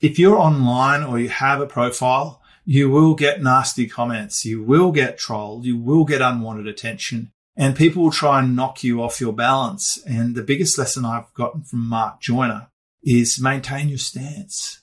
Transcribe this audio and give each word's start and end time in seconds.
if 0.00 0.18
you're 0.18 0.38
online 0.38 1.02
or 1.02 1.18
you 1.18 1.28
have 1.28 1.60
a 1.60 1.66
profile, 1.66 2.42
you 2.64 2.90
will 2.90 3.14
get 3.14 3.42
nasty 3.42 3.86
comments. 3.86 4.44
You 4.44 4.62
will 4.62 4.92
get 4.92 5.18
trolled. 5.18 5.64
You 5.64 5.76
will 5.76 6.04
get 6.04 6.20
unwanted 6.20 6.66
attention 6.66 7.30
and 7.56 7.74
people 7.74 8.02
will 8.02 8.10
try 8.10 8.40
and 8.40 8.54
knock 8.54 8.84
you 8.84 9.02
off 9.02 9.20
your 9.20 9.32
balance. 9.32 9.98
And 10.06 10.34
the 10.34 10.42
biggest 10.42 10.76
lesson 10.76 11.04
I've 11.04 11.32
gotten 11.32 11.62
from 11.62 11.88
Mark 11.88 12.20
Joyner 12.20 12.68
is 13.02 13.40
maintain 13.40 13.88
your 13.88 13.98
stance. 13.98 14.82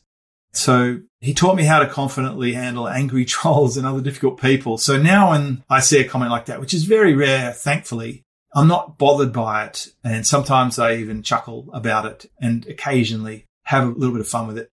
So 0.53 1.01
he 1.19 1.33
taught 1.33 1.55
me 1.55 1.63
how 1.63 1.79
to 1.79 1.87
confidently 1.87 2.53
handle 2.53 2.87
angry 2.87 3.25
trolls 3.25 3.77
and 3.77 3.85
other 3.85 4.01
difficult 4.01 4.41
people. 4.41 4.77
So 4.77 5.01
now 5.01 5.31
when 5.31 5.63
I 5.69 5.79
see 5.81 5.99
a 5.99 6.07
comment 6.07 6.31
like 6.31 6.47
that, 6.47 6.59
which 6.59 6.73
is 6.73 6.85
very 6.85 7.13
rare, 7.13 7.51
thankfully, 7.51 8.23
I'm 8.55 8.67
not 8.67 8.97
bothered 8.97 9.33
by 9.33 9.65
it. 9.65 9.87
And 10.03 10.25
sometimes 10.25 10.79
I 10.79 10.95
even 10.95 11.23
chuckle 11.23 11.69
about 11.73 12.05
it 12.05 12.29
and 12.39 12.65
occasionally 12.67 13.45
have 13.65 13.83
a 13.83 13.91
little 13.91 14.13
bit 14.13 14.21
of 14.21 14.27
fun 14.27 14.47
with 14.47 14.57
it. 14.57 14.71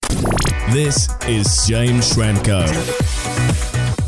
This 0.71 1.07
is 1.27 1.65
James 1.65 2.13
Schramko. 2.13 2.67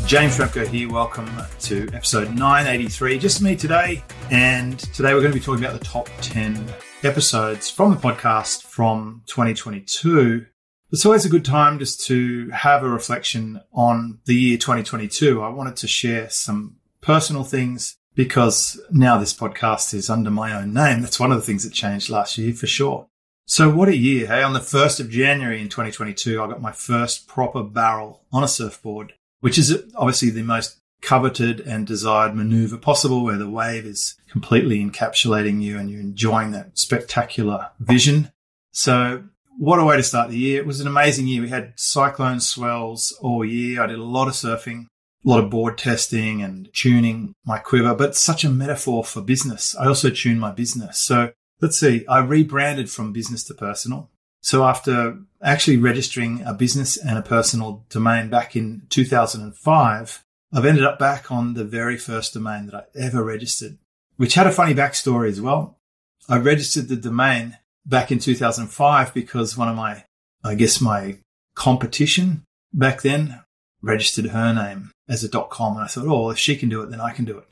James 0.06 0.36
Schramko 0.36 0.66
here. 0.66 0.90
Welcome 0.90 1.30
to 1.60 1.88
episode 1.94 2.34
983. 2.34 3.18
Just 3.18 3.40
me 3.40 3.56
today. 3.56 4.04
And 4.30 4.78
today 4.78 5.14
we're 5.14 5.22
going 5.22 5.32
to 5.32 5.38
be 5.38 5.42
talking 5.42 5.64
about 5.64 5.78
the 5.78 5.84
top 5.86 6.10
10 6.20 6.62
episodes 7.02 7.70
from 7.70 7.92
the 7.92 7.96
podcast 7.96 8.64
from 8.64 9.22
2022. 9.26 10.44
It's 10.92 11.06
always 11.06 11.24
a 11.24 11.30
good 11.30 11.46
time 11.46 11.78
just 11.78 12.04
to 12.08 12.50
have 12.50 12.82
a 12.82 12.90
reflection 12.90 13.62
on 13.72 14.18
the 14.26 14.34
year 14.34 14.58
2022. 14.58 15.40
I 15.40 15.48
wanted 15.48 15.76
to 15.76 15.88
share 15.88 16.28
some 16.28 16.76
personal 17.00 17.42
things 17.42 17.96
because 18.14 18.78
now 18.90 19.16
this 19.16 19.32
podcast 19.32 19.94
is 19.94 20.10
under 20.10 20.30
my 20.30 20.52
own 20.52 20.74
name. 20.74 21.00
That's 21.00 21.18
one 21.18 21.32
of 21.32 21.38
the 21.38 21.44
things 21.44 21.64
that 21.64 21.72
changed 21.72 22.10
last 22.10 22.36
year 22.36 22.52
for 22.52 22.66
sure. 22.66 23.06
So 23.50 23.68
what 23.68 23.88
a 23.88 23.96
year, 23.96 24.28
hey? 24.28 24.44
On 24.44 24.52
the 24.52 24.60
1st 24.60 25.00
of 25.00 25.10
January 25.10 25.60
in 25.60 25.68
2022, 25.68 26.40
I 26.40 26.46
got 26.46 26.62
my 26.62 26.70
first 26.70 27.26
proper 27.26 27.64
barrel 27.64 28.22
on 28.32 28.44
a 28.44 28.48
surfboard, 28.48 29.14
which 29.40 29.58
is 29.58 29.76
obviously 29.96 30.30
the 30.30 30.44
most 30.44 30.78
coveted 31.02 31.58
and 31.58 31.84
desired 31.84 32.36
maneuver 32.36 32.76
possible 32.76 33.24
where 33.24 33.36
the 33.36 33.50
wave 33.50 33.86
is 33.86 34.14
completely 34.30 34.78
encapsulating 34.78 35.60
you 35.60 35.80
and 35.80 35.90
you're 35.90 36.00
enjoying 36.00 36.52
that 36.52 36.78
spectacular 36.78 37.70
vision. 37.80 38.30
So 38.70 39.24
what 39.58 39.80
a 39.80 39.84
way 39.84 39.96
to 39.96 40.02
start 40.04 40.30
the 40.30 40.38
year. 40.38 40.60
It 40.60 40.66
was 40.66 40.80
an 40.80 40.86
amazing 40.86 41.26
year. 41.26 41.42
We 41.42 41.48
had 41.48 41.72
cyclone 41.74 42.38
swells 42.38 43.10
all 43.20 43.44
year. 43.44 43.82
I 43.82 43.88
did 43.88 43.98
a 43.98 44.04
lot 44.04 44.28
of 44.28 44.34
surfing, 44.34 44.86
a 45.26 45.28
lot 45.28 45.42
of 45.42 45.50
board 45.50 45.76
testing 45.76 46.40
and 46.40 46.68
tuning 46.72 47.32
my 47.44 47.58
quiver, 47.58 47.96
but 47.96 48.14
such 48.14 48.44
a 48.44 48.48
metaphor 48.48 49.04
for 49.04 49.20
business. 49.20 49.74
I 49.74 49.86
also 49.86 50.08
tuned 50.08 50.40
my 50.40 50.52
business. 50.52 51.00
So 51.02 51.32
let's 51.60 51.78
see, 51.78 52.06
I 52.06 52.20
rebranded 52.20 52.90
from 52.90 53.12
business 53.12 53.44
to 53.44 53.54
personal. 53.54 54.10
So 54.42 54.64
after 54.64 55.18
actually 55.42 55.76
registering 55.76 56.42
a 56.42 56.54
business 56.54 56.96
and 56.96 57.18
a 57.18 57.22
personal 57.22 57.84
domain 57.90 58.30
back 58.30 58.56
in 58.56 58.82
2005, 58.88 60.24
I've 60.52 60.64
ended 60.64 60.84
up 60.84 60.98
back 60.98 61.30
on 61.30 61.54
the 61.54 61.64
very 61.64 61.96
first 61.96 62.34
domain 62.34 62.66
that 62.66 62.74
I 62.74 62.98
ever 62.98 63.22
registered, 63.22 63.78
which 64.16 64.34
had 64.34 64.46
a 64.46 64.52
funny 64.52 64.74
backstory 64.74 65.28
as 65.28 65.40
well. 65.40 65.76
I 66.28 66.38
registered 66.38 66.88
the 66.88 66.96
domain 66.96 67.58
back 67.84 68.10
in 68.10 68.18
2005 68.18 69.14
because 69.14 69.56
one 69.56 69.68
of 69.68 69.76
my, 69.76 70.04
I 70.42 70.54
guess 70.54 70.80
my 70.80 71.18
competition 71.54 72.42
back 72.72 73.02
then 73.02 73.40
registered 73.82 74.26
her 74.26 74.52
name 74.52 74.90
as 75.08 75.22
a 75.22 75.28
.com. 75.28 75.76
And 75.76 75.84
I 75.84 75.86
thought, 75.86 76.06
oh, 76.06 76.30
if 76.30 76.38
she 76.38 76.56
can 76.56 76.68
do 76.68 76.82
it, 76.82 76.90
then 76.90 77.00
I 77.00 77.12
can 77.12 77.24
do 77.24 77.38
it. 77.38 77.46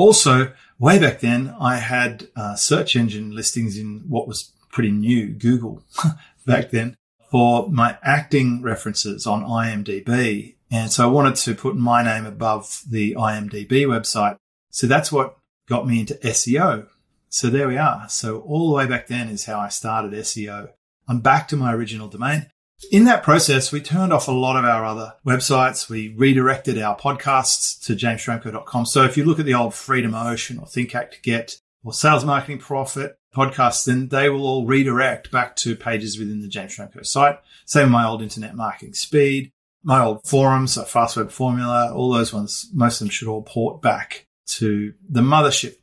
Also, 0.00 0.50
way 0.78 0.98
back 0.98 1.20
then, 1.20 1.54
I 1.60 1.76
had 1.76 2.28
uh, 2.34 2.54
search 2.54 2.96
engine 2.96 3.32
listings 3.32 3.76
in 3.76 4.00
what 4.08 4.26
was 4.26 4.50
pretty 4.72 4.90
new, 4.90 5.26
Google 5.26 5.82
back 6.46 6.70
then, 6.70 6.96
for 7.30 7.68
my 7.68 7.98
acting 8.02 8.62
references 8.62 9.26
on 9.26 9.44
IMDb. 9.44 10.54
And 10.70 10.90
so 10.90 11.04
I 11.04 11.12
wanted 11.12 11.36
to 11.36 11.54
put 11.54 11.76
my 11.76 12.02
name 12.02 12.24
above 12.24 12.82
the 12.88 13.14
IMDb 13.14 13.84
website. 13.84 14.36
So 14.70 14.86
that's 14.86 15.12
what 15.12 15.36
got 15.68 15.86
me 15.86 16.00
into 16.00 16.14
SEO. 16.14 16.86
So 17.28 17.50
there 17.50 17.68
we 17.68 17.76
are. 17.76 18.08
So 18.08 18.40
all 18.40 18.70
the 18.70 18.76
way 18.76 18.86
back 18.86 19.06
then 19.06 19.28
is 19.28 19.44
how 19.44 19.60
I 19.60 19.68
started 19.68 20.14
SEO. 20.14 20.70
I'm 21.08 21.20
back 21.20 21.46
to 21.48 21.56
my 21.56 21.74
original 21.74 22.08
domain. 22.08 22.46
In 22.90 23.04
that 23.04 23.22
process, 23.22 23.70
we 23.70 23.80
turned 23.80 24.12
off 24.12 24.26
a 24.26 24.32
lot 24.32 24.56
of 24.56 24.64
our 24.64 24.84
other 24.84 25.14
websites. 25.24 25.88
We 25.88 26.14
redirected 26.14 26.80
our 26.80 26.96
podcasts 26.96 27.80
to 27.84 27.94
jamesschramko.com. 27.94 28.86
So 28.86 29.04
if 29.04 29.16
you 29.16 29.24
look 29.24 29.38
at 29.38 29.46
the 29.46 29.54
old 29.54 29.74
Freedom 29.74 30.14
Ocean 30.14 30.58
or 30.58 30.66
Think 30.66 30.94
Act 30.94 31.22
Get 31.22 31.60
or 31.84 31.92
Sales 31.92 32.24
Marketing 32.24 32.58
Profit 32.58 33.18
podcasts, 33.34 33.84
then 33.84 34.08
they 34.08 34.28
will 34.28 34.46
all 34.46 34.66
redirect 34.66 35.30
back 35.30 35.56
to 35.56 35.76
pages 35.76 36.18
within 36.18 36.40
the 36.40 36.48
James 36.48 36.76
Schramko 36.76 37.04
site. 37.04 37.38
Same 37.66 37.90
my 37.90 38.06
old 38.06 38.22
internet 38.22 38.56
marketing 38.56 38.94
speed, 38.94 39.52
my 39.84 40.02
old 40.02 40.26
forums, 40.26 40.72
so 40.72 40.84
Fast 40.84 41.16
Web 41.16 41.30
Formula, 41.30 41.92
all 41.94 42.12
those 42.12 42.32
ones, 42.32 42.70
most 42.72 43.00
of 43.00 43.06
them 43.06 43.10
should 43.10 43.28
all 43.28 43.42
port 43.42 43.82
back 43.82 44.26
to 44.46 44.94
the 45.08 45.20
mothership. 45.20 45.74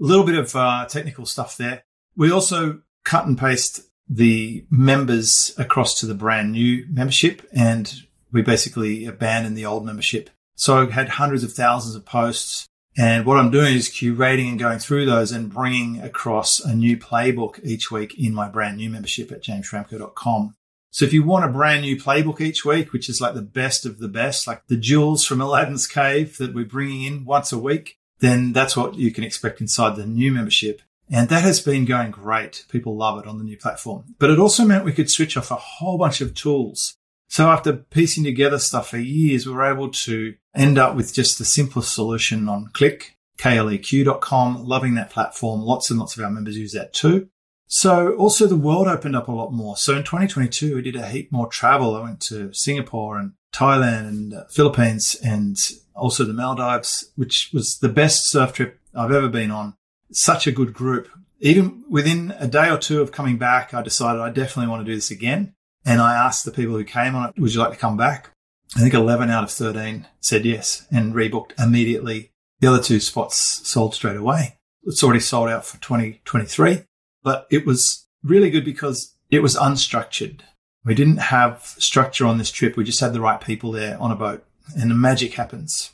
A 0.00 0.04
little 0.04 0.24
bit 0.24 0.38
of 0.38 0.54
uh, 0.54 0.84
technical 0.86 1.26
stuff 1.26 1.56
there. 1.56 1.84
We 2.16 2.30
also 2.30 2.80
cut 3.04 3.26
and 3.26 3.38
paste 3.38 3.89
the 4.10 4.64
members 4.68 5.54
across 5.56 6.00
to 6.00 6.06
the 6.06 6.14
brand 6.14 6.50
new 6.50 6.84
membership 6.90 7.48
and 7.52 8.02
we 8.32 8.42
basically 8.42 9.06
abandoned 9.06 9.56
the 9.56 9.64
old 9.64 9.86
membership. 9.86 10.30
So 10.56 10.88
I 10.88 10.90
had 10.90 11.08
hundreds 11.10 11.44
of 11.44 11.52
thousands 11.52 11.94
of 11.94 12.04
posts. 12.04 12.66
And 12.96 13.24
what 13.24 13.38
I'm 13.38 13.52
doing 13.52 13.76
is 13.76 13.88
curating 13.88 14.48
and 14.48 14.58
going 14.58 14.80
through 14.80 15.06
those 15.06 15.30
and 15.30 15.48
bringing 15.48 16.00
across 16.02 16.58
a 16.60 16.74
new 16.74 16.96
playbook 16.96 17.60
each 17.62 17.90
week 17.90 18.18
in 18.18 18.34
my 18.34 18.48
brand 18.48 18.76
new 18.76 18.90
membership 18.90 19.30
at 19.30 19.42
jamesschramko.com. 19.42 20.54
So 20.90 21.04
if 21.04 21.12
you 21.12 21.22
want 21.22 21.44
a 21.44 21.48
brand 21.48 21.82
new 21.82 21.96
playbook 21.96 22.40
each 22.40 22.64
week, 22.64 22.92
which 22.92 23.08
is 23.08 23.20
like 23.20 23.34
the 23.34 23.42
best 23.42 23.86
of 23.86 24.00
the 24.00 24.08
best, 24.08 24.48
like 24.48 24.66
the 24.66 24.76
jewels 24.76 25.24
from 25.24 25.40
Aladdin's 25.40 25.86
cave 25.86 26.36
that 26.38 26.52
we're 26.52 26.64
bringing 26.64 27.04
in 27.04 27.24
once 27.24 27.52
a 27.52 27.58
week, 27.58 27.96
then 28.18 28.52
that's 28.52 28.76
what 28.76 28.96
you 28.96 29.12
can 29.12 29.22
expect 29.22 29.60
inside 29.60 29.94
the 29.94 30.04
new 30.04 30.32
membership. 30.32 30.82
And 31.10 31.28
that 31.28 31.42
has 31.42 31.60
been 31.60 31.84
going 31.84 32.12
great. 32.12 32.64
People 32.68 32.96
love 32.96 33.18
it 33.18 33.26
on 33.26 33.38
the 33.38 33.44
new 33.44 33.56
platform. 33.56 34.14
But 34.18 34.30
it 34.30 34.38
also 34.38 34.64
meant 34.64 34.84
we 34.84 34.92
could 34.92 35.10
switch 35.10 35.36
off 35.36 35.50
a 35.50 35.56
whole 35.56 35.98
bunch 35.98 36.20
of 36.20 36.34
tools. 36.34 36.96
So 37.28 37.48
after 37.48 37.72
piecing 37.72 38.24
together 38.24 38.58
stuff 38.58 38.90
for 38.90 38.98
years, 38.98 39.46
we 39.46 39.52
were 39.52 39.64
able 39.64 39.90
to 39.90 40.34
end 40.54 40.78
up 40.78 40.94
with 40.94 41.12
just 41.12 41.38
the 41.38 41.44
simplest 41.44 41.94
solution 41.94 42.48
on 42.48 42.70
Kleq, 42.72 43.02
kleq.com, 43.38 44.64
loving 44.64 44.94
that 44.94 45.10
platform. 45.10 45.60
Lots 45.62 45.90
and 45.90 45.98
lots 45.98 46.16
of 46.16 46.24
our 46.24 46.30
members 46.30 46.56
use 46.56 46.72
that 46.72 46.92
too. 46.92 47.28
So 47.66 48.14
also 48.14 48.46
the 48.46 48.56
world 48.56 48.88
opened 48.88 49.14
up 49.14 49.28
a 49.28 49.32
lot 49.32 49.52
more. 49.52 49.76
So 49.76 49.92
in 49.92 50.02
2022, 50.02 50.74
we 50.74 50.82
did 50.82 50.96
a 50.96 51.06
heap 51.06 51.30
more 51.30 51.46
travel. 51.46 51.94
I 51.94 52.02
went 52.02 52.20
to 52.22 52.52
Singapore 52.52 53.16
and 53.16 53.32
Thailand 53.52 54.08
and 54.08 54.34
uh, 54.34 54.44
Philippines 54.50 55.16
and 55.22 55.56
also 55.94 56.24
the 56.24 56.32
Maldives, 56.32 57.12
which 57.14 57.50
was 57.52 57.78
the 57.78 57.88
best 57.88 58.28
surf 58.28 58.54
trip 58.54 58.80
I've 58.92 59.12
ever 59.12 59.28
been 59.28 59.52
on 59.52 59.74
such 60.12 60.46
a 60.46 60.52
good 60.52 60.72
group. 60.72 61.08
Even 61.40 61.84
within 61.88 62.34
a 62.38 62.46
day 62.46 62.70
or 62.70 62.78
two 62.78 63.00
of 63.00 63.12
coming 63.12 63.38
back, 63.38 63.72
I 63.72 63.82
decided 63.82 64.20
I 64.20 64.30
definitely 64.30 64.70
want 64.70 64.84
to 64.84 64.90
do 64.90 64.94
this 64.94 65.10
again. 65.10 65.54
And 65.84 66.00
I 66.00 66.14
asked 66.14 66.44
the 66.44 66.50
people 66.50 66.74
who 66.74 66.84
came 66.84 67.14
on 67.14 67.30
it, 67.30 67.40
would 67.40 67.54
you 67.54 67.60
like 67.60 67.72
to 67.72 67.78
come 67.78 67.96
back? 67.96 68.30
I 68.76 68.80
think 68.80 68.94
11 68.94 69.30
out 69.30 69.44
of 69.44 69.50
13 69.50 70.06
said 70.20 70.44
yes 70.44 70.86
and 70.90 71.14
rebooked 71.14 71.58
immediately. 71.58 72.30
The 72.60 72.68
other 72.68 72.82
two 72.82 73.00
spots 73.00 73.66
sold 73.68 73.94
straight 73.94 74.16
away. 74.16 74.58
It's 74.84 75.02
already 75.02 75.20
sold 75.20 75.48
out 75.48 75.64
for 75.64 75.80
2023, 75.80 76.82
but 77.22 77.46
it 77.50 77.66
was 77.66 78.06
really 78.22 78.50
good 78.50 78.64
because 78.64 79.14
it 79.30 79.40
was 79.40 79.56
unstructured. 79.56 80.40
We 80.84 80.94
didn't 80.94 81.18
have 81.18 81.74
structure 81.78 82.26
on 82.26 82.38
this 82.38 82.50
trip. 82.50 82.76
We 82.76 82.84
just 82.84 83.00
had 83.00 83.12
the 83.12 83.20
right 83.20 83.40
people 83.40 83.72
there 83.72 83.98
on 84.00 84.12
a 84.12 84.16
boat 84.16 84.44
and 84.76 84.90
the 84.90 84.94
magic 84.94 85.34
happens. 85.34 85.92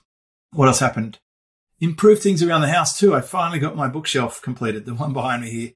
What 0.52 0.68
else 0.68 0.80
happened? 0.80 1.18
Improved 1.80 2.22
things 2.22 2.42
around 2.42 2.62
the 2.62 2.68
house 2.68 2.98
too. 2.98 3.14
I 3.14 3.20
finally 3.20 3.58
got 3.58 3.76
my 3.76 3.88
bookshelf 3.88 4.40
completed, 4.42 4.84
the 4.84 4.94
one 4.94 5.12
behind 5.12 5.42
me 5.42 5.50
here. 5.50 5.70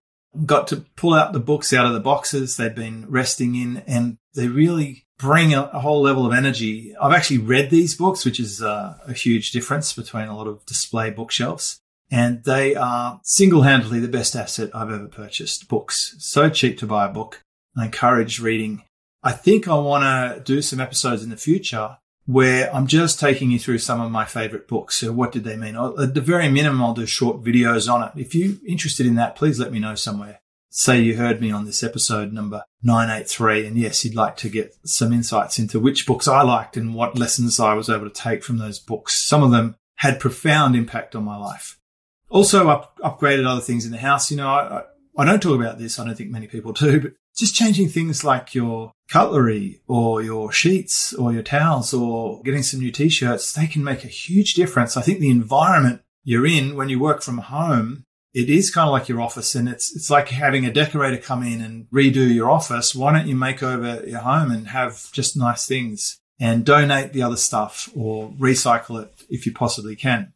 Got 0.47 0.69
to 0.69 0.85
pull 0.97 1.15
out 1.15 1.33
the 1.33 1.41
books 1.41 1.73
out 1.73 1.87
of 1.87 1.93
the 1.93 2.01
boxes 2.01 2.57
they've 2.57 2.75
been 2.75 3.07
resting 3.09 3.57
in 3.57 3.79
and 3.87 4.17
they 4.35 4.47
really 4.47 5.07
bring 5.19 5.53
a, 5.53 5.65
a 5.65 5.81
whole 5.81 6.01
level 6.01 6.25
of 6.25 6.33
energy. 6.33 6.95
I've 7.01 7.13
actually 7.13 7.39
read 7.39 7.71
these 7.71 7.97
books, 7.97 8.25
which 8.25 8.39
is 8.39 8.63
uh, 8.63 8.97
a 9.07 9.13
huge 9.13 9.51
difference 9.51 9.93
between 9.93 10.29
a 10.29 10.37
lot 10.37 10.47
of 10.47 10.65
display 10.67 11.11
bookshelves. 11.11 11.81
And 12.13 12.43
they 12.45 12.75
are 12.75 13.21
single 13.23 13.63
handedly 13.63 14.01
the 14.01 14.09
best 14.09 14.35
asset 14.35 14.71
I've 14.75 14.91
ever 14.91 15.07
purchased. 15.07 15.69
Books. 15.69 16.17
So 16.19 16.49
cheap 16.49 16.79
to 16.79 16.87
buy 16.87 17.07
a 17.07 17.13
book. 17.13 17.45
I 17.77 17.85
encourage 17.85 18.41
reading. 18.41 18.83
I 19.23 19.33
think 19.33 19.69
I 19.69 19.75
want 19.75 20.03
to 20.03 20.43
do 20.43 20.63
some 20.63 20.81
episodes 20.81 21.23
in 21.23 21.31
the 21.31 21.37
future 21.37 21.99
where 22.31 22.73
I'm 22.73 22.87
just 22.87 23.19
taking 23.19 23.51
you 23.51 23.59
through 23.59 23.79
some 23.79 24.01
of 24.01 24.13
my 24.13 24.25
favorite 24.25 24.69
books. 24.69 24.97
So 24.97 25.13
what 25.13 25.33
did 25.33 25.43
they 25.43 25.57
mean? 25.57 25.75
At 25.77 26.15
the 26.15 26.21
very 26.21 26.49
minimum, 26.49 26.81
I'll 26.81 26.95
do 26.95 27.05
short 27.05 27.43
videos 27.43 27.93
on 27.93 28.05
it. 28.05 28.13
If 28.15 28.37
you're 28.37 28.57
interested 28.65 29.05
in 29.07 29.17
that, 29.17 29.35
please 29.35 29.59
let 29.59 29.73
me 29.73 29.81
know 29.81 29.97
somewhere. 29.97 30.41
Say 30.69 31.01
you 31.01 31.17
heard 31.17 31.41
me 31.41 31.51
on 31.51 31.65
this 31.65 31.83
episode 31.83 32.33
number 32.33 32.63
983 32.85 33.67
and 33.67 33.77
yes, 33.77 34.05
you'd 34.05 34.15
like 34.15 34.37
to 34.37 34.49
get 34.49 34.77
some 34.85 35.13
insights 35.13 35.59
into 35.59 35.81
which 35.81 36.07
books 36.07 36.29
I 36.29 36.43
liked 36.43 36.77
and 36.77 36.95
what 36.95 37.19
lessons 37.19 37.59
I 37.59 37.75
was 37.75 37.91
able 37.91 38.09
to 38.09 38.15
take 38.15 38.45
from 38.45 38.59
those 38.59 38.79
books. 38.79 39.27
Some 39.27 39.43
of 39.43 39.51
them 39.51 39.75
had 39.97 40.21
profound 40.21 40.77
impact 40.77 41.17
on 41.17 41.25
my 41.25 41.37
life. 41.37 41.81
Also 42.29 42.69
up, 42.69 42.97
upgraded 42.99 43.45
other 43.45 43.61
things 43.61 43.85
in 43.85 43.91
the 43.91 43.99
house. 43.99 44.31
You 44.31 44.37
know, 44.37 44.49
I, 44.49 44.85
I 45.19 45.25
don't 45.25 45.43
talk 45.43 45.59
about 45.61 45.81
this. 45.81 45.99
I 45.99 46.05
don't 46.05 46.15
think 46.15 46.31
many 46.31 46.47
people 46.47 46.73
do, 46.73 47.01
but 47.01 47.13
just 47.37 47.57
changing 47.57 47.89
things 47.89 48.23
like 48.23 48.55
your 48.55 48.93
cutlery 49.11 49.81
or 49.89 50.23
your 50.23 50.53
sheets 50.53 51.13
or 51.13 51.33
your 51.33 51.43
towels 51.43 51.93
or 51.93 52.41
getting 52.43 52.63
some 52.63 52.81
new 52.81 52.93
t-shirts, 52.93 53.53
they 53.53 53.67
can 53.67 53.85
make 53.85 54.05
a 54.05 54.09
huge 54.09 54.55
difference. 54.55 54.97
I 54.97 55.03
think 55.03 55.19
the 55.19 55.31
environment 55.31 56.03
you're 56.23 56.47
in 56.47 56.77
when 56.77 56.89
you 56.89 57.01
work 57.01 57.21
from 57.23 57.39
home, 57.39 58.05
it 58.33 58.49
is 58.49 58.71
kind 58.71 58.89
of 58.89 58.93
like 58.93 59.09
your 59.09 59.21
office 59.21 59.55
and 59.55 59.69
it's, 59.69 59.95
it's 59.95 60.11
like 60.11 60.29
having 60.29 60.65
a 60.65 60.73
decorator 60.73 61.19
come 61.19 61.43
in 61.43 61.61
and 61.61 61.87
redo 61.91 62.33
your 62.33 62.51
office. 62.51 62.95
Why 62.95 63.13
don't 63.13 63.27
you 63.27 63.35
make 63.35 63.63
over 63.63 64.07
your 64.07 64.21
home 64.21 64.53
and 64.53 64.69
have 64.69 65.11
just 65.13 65.37
nice 65.37 65.67
things 65.67 66.21
and 66.39 66.65
donate 66.65 67.13
the 67.13 67.23
other 67.23 67.37
stuff 67.37 67.91
or 67.95 68.31
recycle 68.31 69.03
it 69.03 69.13
if 69.29 69.45
you 69.45 69.53
possibly 69.53 69.97
can? 69.97 70.33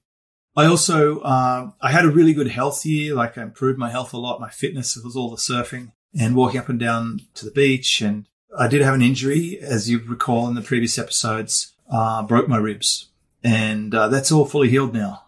I 0.57 0.67
also, 0.67 1.21
uh, 1.21 1.71
I 1.81 1.91
had 1.91 2.05
a 2.05 2.11
really 2.11 2.33
good 2.33 2.49
health 2.49 2.85
year. 2.85 3.15
Like 3.15 3.39
I 3.39 3.43
improved 3.43 3.79
my 3.79 3.91
health 3.91 4.13
a 4.13 4.19
lot. 4.19 4.41
My 4.41 4.51
fitness 4.51 4.97
was 4.97 5.17
all 5.17 5.31
the 5.31 5.37
surfing 5.37 5.93
and 6.19 6.37
walking 6.37 6.61
up 6.61 6.69
and 6.69 6.79
down 6.79 7.21
to 7.35 7.45
the 7.45 7.51
beach. 7.51 8.01
And 8.01 8.27
I 8.57 8.69
did 8.69 8.83
have 8.83 8.95
an 8.95 9.03
injury, 9.03 9.59
as 9.61 9.91
you 9.91 10.01
recall 10.01 10.49
in 10.49 10.55
the 10.55 10.63
previous 10.63 10.99
episodes, 10.99 11.73
uh, 11.91 12.23
broke 12.23 12.49
my 12.49 12.57
ribs 12.57 13.09
and 13.43 13.95
uh, 13.95 14.09
that's 14.09 14.33
all 14.33 14.47
fully 14.47 14.71
healed 14.71 14.95
now. 14.95 15.23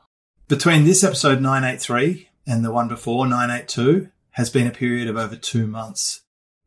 Between 0.49 0.85
this 0.85 1.05
episode 1.05 1.41
983 1.41 2.29
and 2.47 2.65
the 2.65 2.73
one 2.73 2.89
before 2.89 3.27
982 3.27 4.09
has 4.33 4.49
been 4.49 4.67
a 4.67 4.73
period 4.73 5.09
of 5.09 5.17
over 5.17 5.37
two 5.37 5.67
months. 5.67 6.23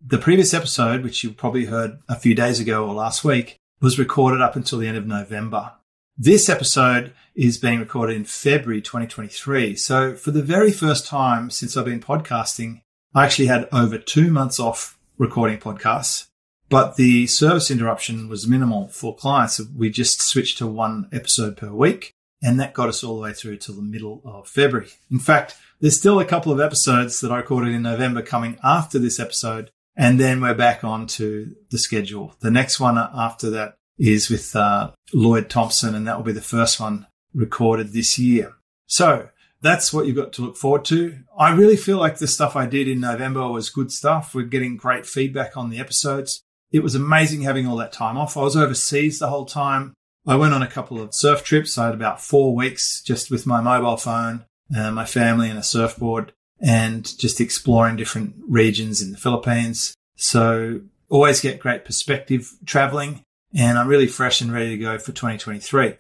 The 0.06 0.18
previous 0.18 0.54
episode, 0.54 1.04
which 1.04 1.24
you 1.24 1.32
probably 1.32 1.66
heard 1.66 2.00
a 2.08 2.16
few 2.16 2.36
days 2.36 2.60
ago 2.60 2.86
or 2.86 2.94
last 2.94 3.24
week, 3.24 3.58
was 3.82 4.00
recorded 4.00 4.42
up 4.42 4.56
until 4.56 4.80
the 4.80 4.88
end 4.88 4.98
of 4.98 5.08
November. 5.08 5.74
This 6.18 6.50
episode 6.50 7.14
is 7.36 7.58
being 7.58 7.80
recorded 7.80 8.16
in 8.16 8.26
February 8.26 8.82
2023. 8.82 9.76
So 9.76 10.16
for 10.16 10.32
the 10.32 10.44
very 10.44 10.72
first 10.72 11.08
time 11.08 11.50
since 11.50 11.76
I've 11.76 11.86
been 11.86 12.02
podcasting, 12.02 12.82
I 13.16 13.26
actually 13.26 13.48
had 13.48 13.70
over 13.72 13.98
two 13.98 14.30
months 14.30 14.60
off 14.60 14.98
recording 15.18 15.58
podcasts, 15.58 16.28
but 16.70 16.96
the 16.96 17.28
service 17.28 17.72
interruption 17.72 18.30
was 18.30 18.48
minimal 18.48 18.88
for 18.88 19.16
clients. 19.16 19.60
We 19.76 19.90
just 19.90 20.22
switched 20.22 20.60
to 20.60 20.68
one 20.68 21.10
episode 21.12 21.58
per 21.58 21.72
week 21.72 22.14
and 22.42 22.60
that 22.60 22.74
got 22.74 22.90
us 22.90 23.04
all 23.04 23.16
the 23.16 23.22
way 23.22 23.34
through 23.34 23.58
till 23.58 23.76
the 23.76 23.82
middle 23.82 24.22
of 24.24 24.48
February. 24.48 24.90
In 25.12 25.20
fact, 25.20 25.56
there's 25.80 25.98
still 25.98 26.20
a 26.20 26.26
couple 26.26 26.52
of 26.52 26.60
episodes 26.60 27.20
that 27.22 27.32
I 27.32 27.38
recorded 27.38 27.74
in 27.74 27.82
November 27.82 28.22
coming 28.22 28.58
after 28.64 29.00
this 29.00 29.20
episode. 29.20 29.72
And 29.96 30.20
then 30.20 30.40
we're 30.40 30.54
back 30.54 30.84
on 30.84 31.08
to 31.08 31.56
the 31.72 31.78
schedule. 31.78 32.36
The 32.40 32.52
next 32.52 32.80
one 32.80 32.98
after 32.98 33.50
that 33.50 33.76
is 33.98 34.30
with 34.30 34.56
uh, 34.56 34.92
Lloyd 35.14 35.50
Thompson, 35.50 35.94
and 35.94 36.08
that 36.08 36.16
will 36.16 36.24
be 36.24 36.32
the 36.32 36.42
first 36.42 36.80
one 36.80 37.06
recorded 37.34 37.92
this 37.92 38.18
year. 38.18 38.54
So 38.88 39.30
that's 39.62 39.92
what 39.92 40.08
you've 40.08 40.16
got 40.16 40.32
to 40.34 40.42
look 40.42 40.56
forward 40.56 40.86
to. 40.86 41.20
I 41.38 41.54
really 41.54 41.76
feel 41.76 41.98
like 41.98 42.18
the 42.18 42.28
stuff 42.28 42.56
I 42.56 42.66
did 42.66 42.88
in 42.88 43.02
November 43.02 43.50
was 43.50 43.70
good 43.70 43.92
stuff. 43.92 44.34
We're 44.34 44.44
getting 44.44 44.78
great 44.78 45.06
feedback 45.06 45.58
on 45.58 45.70
the 45.70 45.80
episodes. 45.80 46.44
It 46.72 46.84
was 46.84 46.96
amazing 46.96 47.42
having 47.42 47.68
all 47.68 47.78
that 47.78 47.94
time 47.94 48.18
off. 48.18 48.38
I 48.38 48.42
was 48.42 48.56
overseas 48.56 49.20
the 49.20 49.30
whole 49.30 49.46
time. 49.46 49.94
I 50.28 50.36
went 50.36 50.54
on 50.54 50.62
a 50.62 50.68
couple 50.68 51.02
of 51.02 51.16
surf 51.16 51.44
trips. 51.44 51.78
I 51.78 51.88
had 51.88 51.96
about 51.96 52.22
four 52.22 52.56
weeks 52.56 53.02
just 53.02 53.32
with 53.32 53.48
my 53.48 53.62
mobile 53.62 53.98
phone, 53.98 54.46
uh, 54.76 54.92
my 54.92 55.06
family, 55.06 55.50
and 55.50 55.58
a 55.58 55.64
surfboard, 55.64 56.34
and 56.60 57.18
just 57.18 57.42
exploring 57.42 57.96
different 57.96 58.36
regions 58.48 59.02
in 59.02 59.12
the 59.12 59.18
Philippines. 59.18 59.96
So 60.16 60.82
always 61.10 61.42
get 61.42 61.60
great 61.60 61.86
perspective 61.86 62.52
traveling 62.66 63.24
and 63.54 63.78
I'm 63.78 63.88
really 63.88 64.08
fresh 64.08 64.42
and 64.42 64.52
ready 64.52 64.70
to 64.70 64.78
go 64.78 64.98
for 64.98 65.12
2023. 65.12 65.96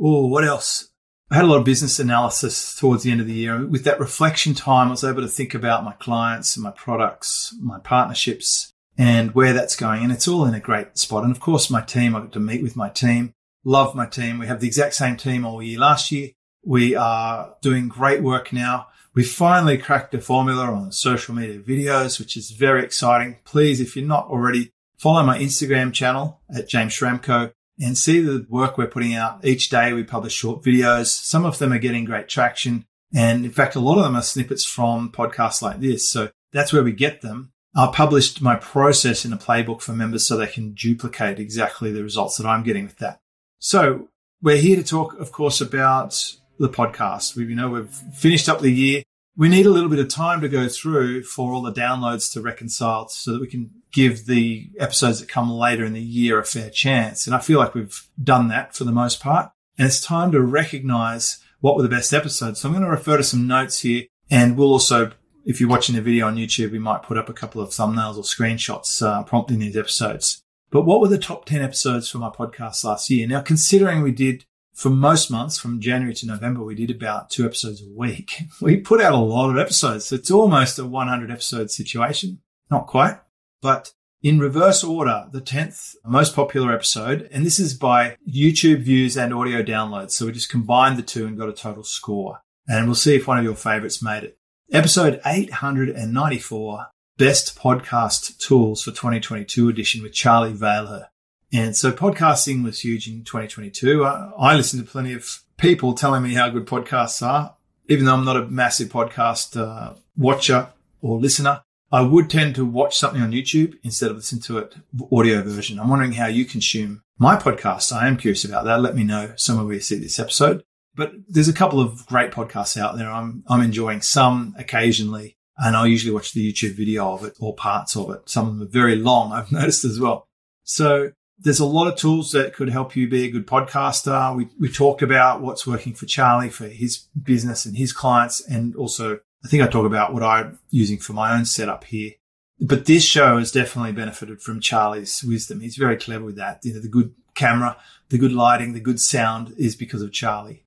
Oh, 0.00 0.26
what 0.26 0.44
else? 0.44 0.88
I 1.30 1.36
had 1.36 1.44
a 1.44 1.48
lot 1.48 1.58
of 1.58 1.64
business 1.64 1.98
analysis 1.98 2.74
towards 2.74 3.04
the 3.04 3.10
end 3.10 3.20
of 3.20 3.26
the 3.26 3.32
year. 3.32 3.64
With 3.66 3.84
that 3.84 4.00
reflection 4.00 4.54
time, 4.54 4.88
I 4.88 4.90
was 4.90 5.04
able 5.04 5.22
to 5.22 5.28
think 5.28 5.54
about 5.54 5.84
my 5.84 5.92
clients 5.92 6.56
and 6.56 6.64
my 6.64 6.72
products, 6.72 7.56
my 7.60 7.78
partnerships, 7.78 8.71
and 8.96 9.34
where 9.34 9.52
that's 9.52 9.76
going. 9.76 10.02
And 10.02 10.12
it's 10.12 10.28
all 10.28 10.44
in 10.44 10.54
a 10.54 10.60
great 10.60 10.98
spot. 10.98 11.24
And 11.24 11.32
of 11.32 11.40
course, 11.40 11.70
my 11.70 11.80
team, 11.80 12.14
I 12.14 12.20
got 12.20 12.32
to 12.32 12.40
meet 12.40 12.62
with 12.62 12.76
my 12.76 12.88
team, 12.88 13.34
love 13.64 13.94
my 13.94 14.06
team. 14.06 14.38
We 14.38 14.46
have 14.46 14.60
the 14.60 14.66
exact 14.66 14.94
same 14.94 15.16
team 15.16 15.44
all 15.44 15.62
year 15.62 15.78
last 15.78 16.12
year. 16.12 16.30
We 16.64 16.94
are 16.94 17.54
doing 17.60 17.88
great 17.88 18.22
work 18.22 18.52
now. 18.52 18.88
We 19.14 19.24
finally 19.24 19.76
cracked 19.76 20.12
the 20.12 20.20
formula 20.20 20.64
on 20.72 20.92
social 20.92 21.34
media 21.34 21.58
videos, 21.58 22.18
which 22.18 22.36
is 22.36 22.50
very 22.50 22.82
exciting. 22.82 23.38
Please, 23.44 23.80
if 23.80 23.94
you're 23.94 24.06
not 24.06 24.26
already, 24.28 24.72
Follow 25.02 25.24
my 25.24 25.36
Instagram 25.36 25.92
channel 25.92 26.40
at 26.54 26.68
James 26.68 26.92
Schramko 26.92 27.50
and 27.80 27.98
see 27.98 28.20
the 28.20 28.46
work 28.48 28.78
we're 28.78 28.86
putting 28.86 29.16
out. 29.16 29.44
Each 29.44 29.68
day 29.68 29.92
we 29.92 30.04
publish 30.04 30.32
short 30.32 30.62
videos. 30.62 31.06
Some 31.08 31.44
of 31.44 31.58
them 31.58 31.72
are 31.72 31.80
getting 31.80 32.04
great 32.04 32.28
traction. 32.28 32.86
And 33.12 33.44
in 33.44 33.50
fact, 33.50 33.74
a 33.74 33.80
lot 33.80 33.98
of 33.98 34.04
them 34.04 34.14
are 34.14 34.22
snippets 34.22 34.64
from 34.64 35.10
podcasts 35.10 35.60
like 35.60 35.80
this. 35.80 36.08
So 36.08 36.30
that's 36.52 36.72
where 36.72 36.84
we 36.84 36.92
get 36.92 37.20
them. 37.20 37.51
I 37.74 37.90
published 37.92 38.42
my 38.42 38.56
process 38.56 39.24
in 39.24 39.32
a 39.32 39.38
playbook 39.38 39.80
for 39.80 39.92
members 39.92 40.26
so 40.26 40.36
they 40.36 40.46
can 40.46 40.74
duplicate 40.74 41.38
exactly 41.38 41.90
the 41.90 42.02
results 42.02 42.36
that 42.36 42.46
I'm 42.46 42.62
getting 42.62 42.84
with 42.84 42.98
that. 42.98 43.20
So 43.58 44.08
we're 44.42 44.58
here 44.58 44.76
to 44.76 44.82
talk, 44.82 45.18
of 45.18 45.32
course, 45.32 45.60
about 45.60 46.36
the 46.58 46.68
podcast. 46.68 47.34
We, 47.34 47.46
you 47.46 47.54
know, 47.54 47.70
we've 47.70 47.88
finished 47.88 48.48
up 48.48 48.60
the 48.60 48.70
year. 48.70 49.02
We 49.36 49.48
need 49.48 49.64
a 49.64 49.70
little 49.70 49.88
bit 49.88 49.98
of 49.98 50.08
time 50.08 50.42
to 50.42 50.48
go 50.48 50.68
through 50.68 51.22
for 51.22 51.52
all 51.52 51.62
the 51.62 51.72
downloads 51.72 52.30
to 52.34 52.42
reconcile 52.42 53.08
so 53.08 53.32
that 53.32 53.40
we 53.40 53.46
can 53.46 53.70
give 53.90 54.26
the 54.26 54.68
episodes 54.78 55.20
that 55.20 55.28
come 55.28 55.50
later 55.50 55.84
in 55.84 55.94
the 55.94 56.02
year 56.02 56.38
a 56.38 56.44
fair 56.44 56.68
chance. 56.68 57.26
And 57.26 57.34
I 57.34 57.38
feel 57.38 57.58
like 57.58 57.74
we've 57.74 58.06
done 58.22 58.48
that 58.48 58.74
for 58.74 58.84
the 58.84 58.92
most 58.92 59.20
part. 59.20 59.50
And 59.78 59.86
it's 59.86 60.04
time 60.04 60.32
to 60.32 60.42
recognize 60.42 61.38
what 61.60 61.76
were 61.76 61.82
the 61.82 61.88
best 61.88 62.12
episodes. 62.12 62.60
So 62.60 62.68
I'm 62.68 62.74
going 62.74 62.84
to 62.84 62.90
refer 62.90 63.16
to 63.16 63.24
some 63.24 63.46
notes 63.46 63.80
here 63.80 64.04
and 64.30 64.58
we'll 64.58 64.72
also, 64.72 65.12
if 65.44 65.60
you're 65.60 65.68
watching 65.68 65.94
the 65.94 66.02
video 66.02 66.26
on 66.26 66.36
YouTube, 66.36 66.72
we 66.72 66.78
might 66.78 67.02
put 67.02 67.18
up 67.18 67.28
a 67.28 67.34
couple 67.34 67.60
of 67.60 67.70
thumbnails 67.70 68.16
or 68.16 68.22
screenshots 68.22 69.04
uh, 69.04 69.22
prompting 69.24 69.58
these 69.58 69.76
episodes. 69.76 70.42
But 70.70 70.82
what 70.82 71.00
were 71.00 71.08
the 71.08 71.18
top 71.18 71.44
10 71.44 71.60
episodes 71.60 72.08
for 72.08 72.18
my 72.18 72.30
podcast 72.30 72.82
last 72.84 73.10
year? 73.10 73.26
Now, 73.26 73.42
considering 73.42 74.02
we 74.02 74.12
did 74.12 74.46
for 74.72 74.88
most 74.88 75.30
months 75.30 75.58
from 75.58 75.80
January 75.80 76.14
to 76.14 76.26
November, 76.26 76.64
we 76.64 76.74
did 76.74 76.90
about 76.90 77.28
two 77.28 77.44
episodes 77.44 77.82
a 77.82 77.98
week. 77.98 78.42
We 78.60 78.78
put 78.78 79.00
out 79.00 79.12
a 79.12 79.18
lot 79.18 79.50
of 79.50 79.58
episodes. 79.58 80.06
So 80.06 80.16
it's 80.16 80.30
almost 80.30 80.78
a 80.78 80.86
100 80.86 81.30
episode 81.30 81.70
situation. 81.70 82.40
Not 82.70 82.86
quite. 82.86 83.18
But 83.60 83.92
in 84.22 84.38
reverse 84.38 84.82
order, 84.82 85.26
the 85.30 85.40
10th 85.40 85.96
most 86.06 86.34
popular 86.34 86.72
episode, 86.72 87.28
and 87.32 87.44
this 87.44 87.58
is 87.58 87.74
by 87.74 88.16
YouTube 88.26 88.82
views 88.82 89.16
and 89.16 89.34
audio 89.34 89.62
downloads. 89.62 90.12
So 90.12 90.26
we 90.26 90.32
just 90.32 90.50
combined 90.50 90.96
the 90.96 91.02
two 91.02 91.26
and 91.26 91.36
got 91.36 91.48
a 91.48 91.52
total 91.52 91.84
score. 91.84 92.40
And 92.66 92.86
we'll 92.86 92.94
see 92.94 93.16
if 93.16 93.26
one 93.26 93.38
of 93.38 93.44
your 93.44 93.56
favorites 93.56 94.02
made 94.02 94.22
it. 94.22 94.38
Episode 94.72 95.20
894, 95.26 96.86
Best 97.18 97.58
Podcast 97.58 98.38
Tools 98.38 98.82
for 98.82 98.90
2022 98.90 99.68
edition 99.68 100.02
with 100.02 100.14
Charlie 100.14 100.54
Vailher. 100.54 101.08
And 101.52 101.76
so 101.76 101.92
podcasting 101.92 102.64
was 102.64 102.80
huge 102.80 103.06
in 103.06 103.22
2022. 103.22 104.02
I, 104.02 104.32
I 104.38 104.56
listened 104.56 104.82
to 104.82 104.90
plenty 104.90 105.12
of 105.12 105.42
people 105.58 105.92
telling 105.92 106.22
me 106.22 106.32
how 106.32 106.48
good 106.48 106.64
podcasts 106.64 107.20
are, 107.20 107.54
even 107.88 108.06
though 108.06 108.14
I'm 108.14 108.24
not 108.24 108.38
a 108.38 108.46
massive 108.46 108.88
podcast 108.88 109.60
uh, 109.60 109.92
watcher 110.16 110.68
or 111.02 111.20
listener. 111.20 111.60
I 111.92 112.00
would 112.00 112.30
tend 112.30 112.54
to 112.54 112.64
watch 112.64 112.96
something 112.96 113.20
on 113.20 113.32
YouTube 113.32 113.74
instead 113.82 114.10
of 114.10 114.16
listen 114.16 114.40
to 114.40 114.56
it 114.56 114.74
audio 115.12 115.42
version. 115.42 115.80
I'm 115.80 115.90
wondering 115.90 116.12
how 116.12 116.28
you 116.28 116.46
consume 116.46 117.02
my 117.18 117.36
podcast. 117.36 117.92
I 117.92 118.08
am 118.08 118.16
curious 118.16 118.46
about 118.46 118.64
that. 118.64 118.80
Let 118.80 118.96
me 118.96 119.04
know 119.04 119.34
somewhere 119.36 119.66
where 119.66 119.74
you 119.74 119.80
see 119.80 119.98
this 119.98 120.18
episode. 120.18 120.64
But 120.94 121.12
there's 121.28 121.48
a 121.48 121.54
couple 121.54 121.80
of 121.80 122.06
great 122.06 122.32
podcasts 122.32 122.76
out 122.76 122.96
there. 122.96 123.10
I'm, 123.10 123.44
I'm 123.48 123.62
enjoying 123.62 124.02
some 124.02 124.54
occasionally 124.58 125.36
and 125.58 125.76
I 125.76 125.86
usually 125.86 126.14
watch 126.14 126.32
the 126.32 126.52
YouTube 126.52 126.74
video 126.74 127.12
of 127.12 127.24
it 127.24 127.34
or 127.40 127.54
parts 127.54 127.96
of 127.96 128.10
it. 128.10 128.28
Some 128.28 128.48
of 128.48 128.58
them 128.58 128.68
are 128.68 128.70
very 128.70 128.96
long. 128.96 129.32
I've 129.32 129.52
noticed 129.52 129.84
as 129.84 130.00
well. 130.00 130.28
So 130.64 131.12
there's 131.38 131.60
a 131.60 131.66
lot 131.66 131.88
of 131.88 131.96
tools 131.96 132.32
that 132.32 132.54
could 132.54 132.68
help 132.68 132.94
you 132.94 133.08
be 133.08 133.24
a 133.24 133.30
good 133.30 133.46
podcaster. 133.46 134.36
We, 134.36 134.48
we 134.60 134.70
talked 134.70 135.02
about 135.02 135.40
what's 135.40 135.66
working 135.66 135.94
for 135.94 136.06
Charlie 136.06 136.50
for 136.50 136.68
his 136.68 136.98
business 137.20 137.64
and 137.64 137.76
his 137.76 137.92
clients 137.92 138.40
and 138.46 138.76
also 138.76 139.20
I 139.44 139.48
think 139.48 139.62
I 139.62 139.66
talk 139.66 139.86
about 139.86 140.12
what 140.14 140.22
I'm 140.22 140.60
using 140.70 140.98
for 140.98 141.14
my 141.14 141.34
own 141.34 141.44
setup 141.44 141.84
here. 141.84 142.12
But 142.60 142.86
this 142.86 143.04
show 143.04 143.38
has 143.38 143.50
definitely 143.50 143.90
benefited 143.90 144.40
from 144.40 144.60
Charlie's 144.60 145.24
wisdom. 145.24 145.60
He's 145.60 145.76
very 145.76 145.96
clever 145.96 146.24
with 146.24 146.36
that. 146.36 146.60
You 146.62 146.74
know, 146.74 146.80
the 146.80 146.88
good 146.88 147.12
camera, 147.34 147.76
the 148.08 148.18
good 148.18 148.32
lighting, 148.32 148.72
the 148.72 148.80
good 148.80 149.00
sound 149.00 149.52
is 149.58 149.74
because 149.74 150.00
of 150.00 150.12
Charlie. 150.12 150.64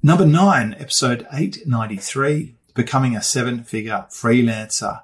Number 0.00 0.24
nine, 0.24 0.76
episode 0.78 1.26
893, 1.32 2.54
becoming 2.74 3.16
a 3.16 3.22
seven 3.22 3.64
figure 3.64 4.06
freelancer. 4.10 5.02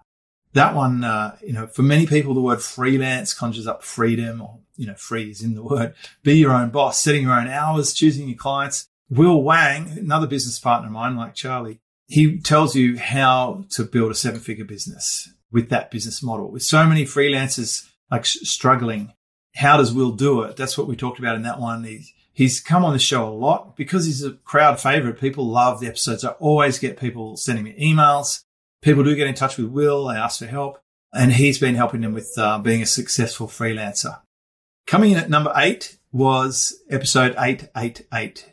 That 0.53 0.77
one, 0.77 1.03
uh, 1.03 1.37
you 1.45 1.53
know, 1.53 1.67
for 1.67 1.83
many 1.83 2.07
people, 2.07 2.33
the 2.33 2.41
word 2.41 2.63
freelance 2.63 3.35
conjures 3.35 3.67
up 3.67 3.83
freedom 3.83 4.41
or, 4.41 4.61
you 4.77 4.87
know, 4.87 4.95
free 4.95 5.33
is 5.33 5.43
in 5.43 5.55
the 5.55 5.65
word. 5.65 5.95
Be 6.23 6.35
your 6.35 6.53
own 6.53 6.71
boss, 6.71 7.03
setting 7.03 7.23
your 7.23 7.35
own 7.35 7.49
hours, 7.49 7.93
choosing 7.93 8.29
your 8.29 8.39
clients. 8.39 8.87
Will 9.11 9.43
Wang, 9.43 9.99
another 9.99 10.29
business 10.29 10.61
partner 10.61 10.87
of 10.87 10.93
mine 10.93 11.17
like 11.17 11.35
Charlie, 11.35 11.81
he 12.07 12.39
tells 12.39 12.77
you 12.77 12.97
how 12.97 13.65
to 13.71 13.83
build 13.83 14.13
a 14.13 14.15
seven 14.15 14.39
figure 14.39 14.65
business 14.65 15.29
with 15.51 15.71
that 15.71 15.91
business 15.91 16.23
model. 16.23 16.53
With 16.53 16.63
so 16.63 16.87
many 16.87 17.05
freelancers 17.05 17.85
like 18.13 18.27
struggling, 18.27 19.13
how 19.57 19.77
does 19.77 19.93
Will 19.93 20.13
do 20.13 20.43
it? 20.43 20.57
That's 20.57 20.79
what 20.79 20.87
we 20.87 20.95
talked 20.95 21.19
about 21.19 21.35
in 21.35 21.43
that 21.43 21.59
one. 21.59 21.83
He, 21.83 22.14
he's 22.35 22.61
come 22.61 22.85
on 22.85 22.93
the 22.93 22.99
show 22.99 23.27
a 23.27 23.31
lot 23.31 23.77
because 23.77 24.05
he's 24.05 24.23
a 24.23 24.33
crowd 24.33 24.79
favorite. 24.79 25.19
People 25.19 25.47
love 25.47 25.81
the 25.81 25.87
episodes. 25.87 26.25
I 26.25 26.33
always 26.33 26.79
get 26.79 26.99
people 26.99 27.37
sending 27.39 27.65
me 27.65 27.75
emails. 27.81 28.43
People 28.83 29.05
do 29.05 29.17
get 29.17 29.29
in 29.29 29.35
touch 29.35 29.57
with 29.57 29.69
Will. 29.69 30.07
They 30.09 30.17
ask 30.17 30.41
for 30.41 30.47
help. 30.47 30.81
and 31.15 31.33
he's 31.33 31.59
been 31.59 31.77
helping 31.77 32.01
them 32.01 32.13
with 32.13 32.31
uh, 32.37 32.59
being 32.59 32.83
a 32.83 32.87
successful 32.87 33.47
freelancer. 33.47 34.21
Coming 34.87 35.13
in 35.13 35.19
at 35.19 35.31
number 35.31 35.53
eight 35.57 35.97
was 36.13 36.83
episode 36.91 37.35
888. 37.39 38.53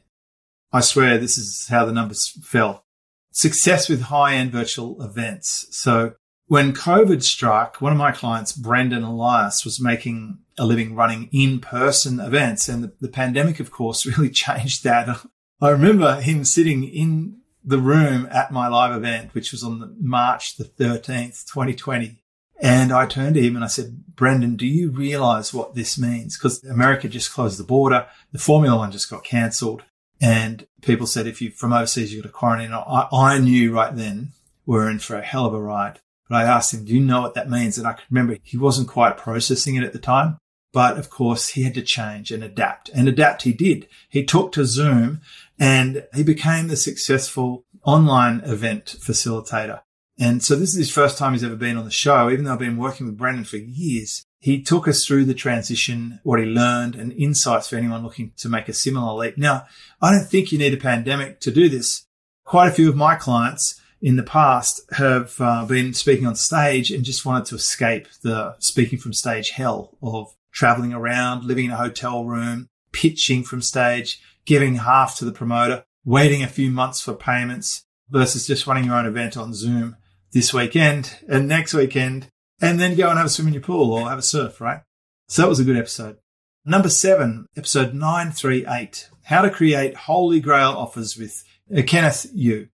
I 0.72 0.80
swear 0.82 1.18
this 1.18 1.38
is 1.38 1.68
how 1.70 1.86
the 1.86 1.92
numbers 1.92 2.30
fell. 2.44 2.86
Success 3.34 3.90
with 3.90 4.04
high 4.04 4.36
end 4.36 4.52
virtual 4.52 5.02
events. 5.02 5.68
So 5.72 6.14
when 6.48 6.74
COVID 6.74 7.24
struck, 7.24 7.82
one 7.82 7.92
of 7.92 7.98
my 7.98 8.12
clients, 8.12 8.52
Brendan 8.54 9.04
Elias, 9.04 9.66
was 9.66 9.82
making 9.82 10.40
a 10.62 10.66
living 10.66 10.94
running 10.94 11.28
in 11.32 11.60
person 11.60 12.20
events. 12.20 12.70
And 12.70 12.84
the, 12.84 12.94
the 13.02 13.10
pandemic, 13.10 13.60
of 13.60 13.72
course, 13.72 14.06
really 14.18 14.30
changed 14.30 14.84
that. 14.84 15.26
I 15.60 15.70
remember 15.70 16.22
him 16.22 16.46
sitting 16.46 16.84
in 16.84 17.40
the 17.64 17.80
room 17.80 18.28
at 18.32 18.52
my 18.52 18.68
live 18.68 18.96
event, 18.96 19.34
which 19.34 19.52
was 19.52 19.64
on 19.64 19.80
the 19.80 19.96
March 20.00 20.58
the 20.58 20.64
13th, 20.64 21.46
2020. 21.52 22.24
And 22.60 22.92
I 22.92 23.08
turned 23.08 23.36
to 23.36 23.42
him 23.42 23.56
and 23.56 23.66
I 23.66 23.68
said, 23.68 24.04
Brendan, 24.16 24.56
do 24.56 24.68
you 24.68 24.92
realize 24.92 25.52
what 25.52 25.74
this 25.74 25.98
means? 25.98 26.38
Because 26.38 26.64
America 26.64 27.10
just 27.10 27.34
closed 27.34 27.58
the 27.58 27.64
border. 27.64 28.06
The 28.32 28.40
Formula 28.40 28.78
One 28.78 28.92
just 28.92 29.10
got 29.10 29.24
cancelled. 29.24 29.84
And 30.22 30.68
people 30.84 31.08
said, 31.08 31.26
if 31.26 31.42
you're 31.42 31.52
from 31.52 31.74
overseas, 31.74 32.14
you've 32.14 32.22
got 32.22 32.30
to 32.30 32.34
quarantine. 32.34 32.72
I, 32.72 33.08
I 33.12 33.40
knew 33.40 33.74
right 33.74 33.96
then 33.96 34.34
we're 34.68 34.92
in 34.92 35.00
for 35.00 35.16
a 35.16 35.24
hell 35.24 35.48
of 35.48 35.56
a 35.56 35.62
ride. 35.62 36.00
But 36.30 36.36
I 36.36 36.44
asked 36.44 36.74
him, 36.74 36.86
do 36.86 36.94
you 36.94 37.02
know 37.02 37.22
what 37.22 37.34
that 37.34 37.50
means? 37.50 37.78
And 37.78 37.88
I 37.88 37.94
could 37.94 38.06
remember 38.10 38.38
he 38.44 38.58
wasn't 38.58 38.88
quite 38.88 39.18
processing 39.18 39.76
it 39.76 39.84
at 39.84 39.92
the 39.92 40.00
time. 40.00 40.38
But 40.74 40.98
of 40.98 41.10
course, 41.10 41.50
he 41.50 41.64
had 41.64 41.74
to 41.74 41.82
change 41.82 42.32
and 42.32 42.44
adapt 42.44 42.90
and 42.90 43.08
adapt. 43.08 43.42
He 43.42 43.54
did. 43.54 43.88
He 44.10 44.24
took 44.24 44.52
to 44.54 44.66
Zoom 44.66 45.22
and 45.60 46.06
he 46.14 46.24
became 46.24 46.68
the 46.68 46.78
successful 46.78 47.66
online 47.84 48.42
event 48.46 48.96
facilitator. 49.00 49.82
And 50.20 50.44
so 50.44 50.56
this 50.56 50.70
is 50.70 50.78
his 50.78 50.92
first 50.92 51.18
time 51.18 51.34
he's 51.34 51.44
ever 51.44 51.56
been 51.56 51.78
on 51.78 51.86
the 51.86 51.92
show, 51.92 52.30
even 52.30 52.46
though 52.46 52.54
I've 52.54 52.60
been 52.60 52.78
working 52.78 53.08
with 53.08 53.18
Brendan 53.18 53.44
for 53.44 53.58
years. 53.58 54.24
He 54.40 54.62
took 54.62 54.88
us 54.88 55.06
through 55.06 55.26
the 55.26 55.34
transition, 55.34 56.20
what 56.24 56.40
he 56.40 56.46
learned 56.46 56.96
and 56.96 57.12
insights 57.14 57.68
for 57.68 57.76
anyone 57.76 58.04
looking 58.04 58.32
to 58.38 58.50
make 58.50 58.70
a 58.70 58.74
similar 58.74 59.14
leap. 59.14 59.38
Now, 59.38 59.66
I 60.02 60.12
don't 60.12 60.26
think 60.26 60.52
you 60.52 60.58
need 60.58 60.74
a 60.74 60.78
pandemic 60.78 61.40
to 61.42 61.52
do 61.52 61.70
this. 61.70 62.06
Quite 62.44 62.70
a 62.70 62.72
few 62.72 62.90
of 62.90 62.96
my 62.96 63.16
clients 63.16 63.80
in 64.02 64.16
the 64.16 64.24
past 64.24 64.82
have 64.94 65.36
uh, 65.40 65.66
been 65.66 65.94
speaking 65.94 66.26
on 66.26 66.36
stage 66.36 66.92
and 66.92 67.06
just 67.06 67.26
wanted 67.26 67.46
to 67.46 67.56
escape 67.56 68.08
the 68.24 68.56
speaking 68.60 68.98
from 68.98 69.14
stage 69.14 69.52
hell 69.52 69.96
of 70.02 70.34
traveling 70.52 70.94
around, 70.94 71.46
living 71.46 71.66
in 71.66 71.72
a 71.72 71.78
hotel 71.78 72.26
room, 72.26 72.70
pitching 72.92 73.44
from 73.44 73.62
stage, 73.62 74.22
giving 74.46 74.76
half 74.76 75.18
to 75.18 75.26
the 75.26 75.32
promoter, 75.32 75.84
waiting 76.06 76.44
a 76.44 76.48
few 76.48 76.72
months 76.72 77.02
for 77.02 77.14
payments 77.14 77.86
versus 78.10 78.48
just 78.48 78.68
running 78.68 78.86
your 78.86 78.96
own 78.96 79.06
event 79.06 79.38
on 79.38 79.54
Zoom 79.54 79.96
this 80.34 80.54
weekend 80.54 81.18
and 81.28 81.48
next 81.48 81.74
weekend 81.74 82.28
and 82.62 82.80
then 82.80 82.96
go 82.96 83.10
and 83.10 83.18
have 83.18 83.28
a 83.28 83.30
swim 83.30 83.48
in 83.48 83.54
your 83.54 83.62
pool 83.62 83.92
or 83.92 84.10
have 84.10 84.20
a 84.20 84.24
surf, 84.24 84.62
right? 84.62 84.82
So 85.28 85.42
that 85.42 85.50
was 85.50 85.60
a 85.60 85.64
good 85.64 85.78
episode. 85.78 86.18
Number 86.64 86.90
seven, 86.90 87.48
episode 87.58 87.94
938, 87.94 89.10
how 89.24 89.42
to 89.42 89.50
create 89.50 89.96
holy 89.96 90.40
grail 90.40 90.72
offers 90.72 91.18
with 91.18 91.44
uh, 91.76 91.82
Kenneth 91.82 92.28
Yu. 92.34 92.68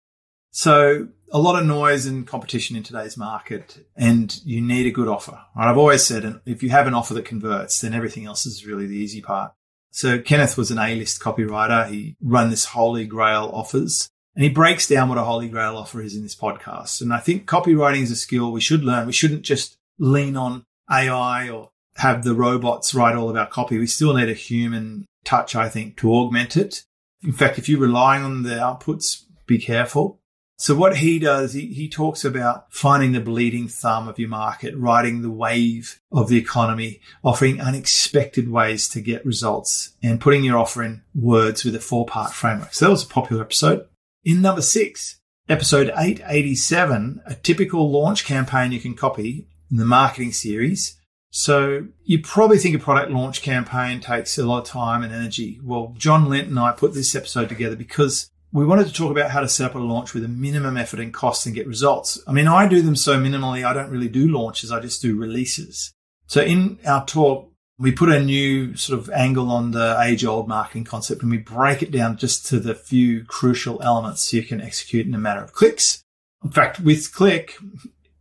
So 0.52 1.10
a 1.32 1.40
lot 1.40 1.60
of 1.60 1.66
noise 1.66 2.06
and 2.06 2.26
competition 2.26 2.76
in 2.76 2.84
today's 2.84 3.18
market 3.18 3.86
and 3.96 4.40
you 4.46 4.62
need 4.62 4.86
a 4.86 4.92
good 4.92 5.08
offer. 5.08 5.40
Right? 5.56 5.70
I've 5.70 5.78
always 5.78 6.04
said, 6.04 6.42
if 6.46 6.64
you 6.64 6.70
have 6.70 6.88
an 6.88 6.94
offer 6.94 7.14
that 7.16 7.26
converts, 7.26 7.82
then 7.82 7.94
everything 7.94 8.26
else 8.26 8.46
is 8.46 8.66
really 8.66 8.88
the 8.88 8.96
easy 8.96 9.22
part. 9.22 9.54
So 9.92 10.20
Kenneth 10.20 10.58
was 10.58 10.72
an 10.72 10.78
A-list 10.78 11.22
copywriter. 11.22 11.90
He 11.90 12.16
ran 12.22 12.50
this 12.50 12.66
holy 12.66 13.06
grail 13.06 13.50
offers 13.54 14.10
and 14.36 14.44
he 14.44 14.50
breaks 14.50 14.88
down 14.88 15.10
what 15.10 15.18
a 15.18 15.24
holy 15.24 15.50
grail 15.50 15.78
offer 15.78 16.02
is 16.02 16.16
in 16.16 16.24
this 16.24 16.36
podcast. 16.36 17.02
And 17.02 17.12
I 17.12 17.20
think 17.20 17.48
copywriting 17.48 18.04
is 18.04 18.12
a 18.12 18.16
skill 18.16 18.52
we 18.52 18.62
should 18.62 18.84
learn. 18.84 19.08
We 19.08 19.14
shouldn't 19.14 19.42
just 19.42 19.78
lean 19.98 20.38
on 20.38 20.64
AI 20.90 21.50
or 21.50 21.72
have 21.96 22.24
the 22.24 22.36
robots 22.36 22.94
write 22.94 23.16
all 23.16 23.30
of 23.30 23.36
our 23.36 23.48
copy. 23.48 23.80
We 23.80 23.88
still 23.88 24.14
need 24.14 24.30
a 24.30 24.34
human 24.34 25.06
touch, 25.26 25.56
I 25.56 25.68
think, 25.70 25.98
to 25.98 26.14
augment 26.14 26.56
it. 26.56 26.84
In 27.24 27.32
fact, 27.32 27.58
if 27.58 27.68
you're 27.68 27.80
relying 27.80 28.24
on 28.24 28.44
the 28.44 28.52
outputs, 28.52 29.24
be 29.48 29.58
careful. 29.58 30.20
So 30.60 30.74
what 30.74 30.98
he 30.98 31.20
does, 31.20 31.54
he, 31.54 31.68
he 31.68 31.88
talks 31.88 32.26
about 32.26 32.74
finding 32.74 33.12
the 33.12 33.22
bleeding 33.22 33.68
thumb 33.68 34.08
of 34.08 34.18
your 34.18 34.30
market, 34.30 34.76
riding 34.76 35.22
the 35.22 35.30
wave 35.30 36.00
of 36.12 36.30
the 36.30 36.38
economy, 36.38 37.00
offering 37.24 37.62
unexpected 37.62 38.50
ways 38.50 38.90
to 38.90 39.02
get 39.02 39.26
results 39.26 39.94
and 40.02 40.20
putting 40.20 40.44
your 40.44 40.58
offer 40.58 40.82
in 40.82 41.04
words 41.14 41.64
with 41.64 41.76
a 41.76 41.80
four 41.80 42.08
part 42.08 42.34
framework. 42.34 42.74
So 42.74 42.86
that 42.86 42.92
was 42.92 43.04
a 43.04 43.08
popular 43.08 43.44
episode. 43.44 43.88
In 44.24 44.42
number 44.42 44.64
six, 44.64 45.20
episode 45.48 45.90
887, 45.96 47.22
a 47.28 47.36
typical 47.36 47.92
launch 47.92 48.26
campaign 48.26 48.72
you 48.72 48.80
can 48.80 48.96
copy 48.96 49.48
in 49.70 49.78
the 49.78 49.86
marketing 49.86 50.32
series. 50.32 50.98
So 51.30 51.88
you 52.04 52.22
probably 52.24 52.58
think 52.58 52.76
a 52.76 52.80
product 52.80 53.12
launch 53.12 53.44
campaign 53.44 54.00
takes 54.00 54.40
a 54.40 54.46
lot 54.46 54.60
of 54.60 54.66
time 54.66 55.04
and 55.04 55.14
energy. 55.14 55.60
Well, 55.64 55.94
John 55.98 56.30
Lint 56.30 56.48
and 56.48 56.58
I 56.58 56.72
put 56.72 56.96
this 56.96 57.16
episode 57.16 57.50
together 57.50 57.76
because 57.76 58.32
we 58.58 58.66
wanted 58.66 58.88
to 58.88 58.94
talk 58.94 59.12
about 59.12 59.30
how 59.30 59.40
to 59.40 59.48
set 59.48 59.70
up 59.70 59.76
a 59.76 59.80
launch 59.80 60.16
with 60.16 60.24
a 60.24 60.28
minimum 60.28 60.78
effort 60.78 61.00
and 61.00 61.14
cost 61.14 61.46
and 61.46 61.54
get 61.54 61.68
results. 61.68 62.20
I 62.28 62.32
mean, 62.32 62.48
I 62.48 62.68
do 62.68 62.82
them 62.82 62.96
so 62.96 63.20
minimally. 63.20 63.64
I 63.64 63.72
don't 63.72 63.92
really 63.92 64.10
do 64.10 64.28
launches. 64.28 64.72
I 64.72 64.80
just 64.80 65.00
do 65.00 65.16
releases. 65.16 65.94
So 66.26 66.42
in 66.42 66.80
our 66.84 67.06
talk, 67.06 67.52
we 67.78 67.92
put 67.92 68.10
a 68.10 68.20
new 68.20 68.76
sort 68.76 68.98
of 68.98 69.12
angle 69.12 69.52
on 69.52 69.72
the 69.72 70.00
age 70.02 70.26
old 70.26 70.48
marketing 70.48 70.86
concept 70.86 71.22
and 71.22 71.30
we 71.30 71.38
break 71.38 71.84
it 71.84 71.92
down 71.92 72.18
just 72.18 72.48
to 72.48 72.60
the 72.60 72.74
few 72.74 73.24
crucial 73.26 73.80
elements 73.84 74.34
you 74.34 74.42
can 74.42 74.60
execute 74.60 75.06
in 75.06 75.14
a 75.14 75.20
matter 75.20 75.44
of 75.44 75.54
clicks. 75.54 76.02
In 76.44 76.50
fact, 76.50 76.80
with 76.80 77.14
Kleq, 77.14 77.52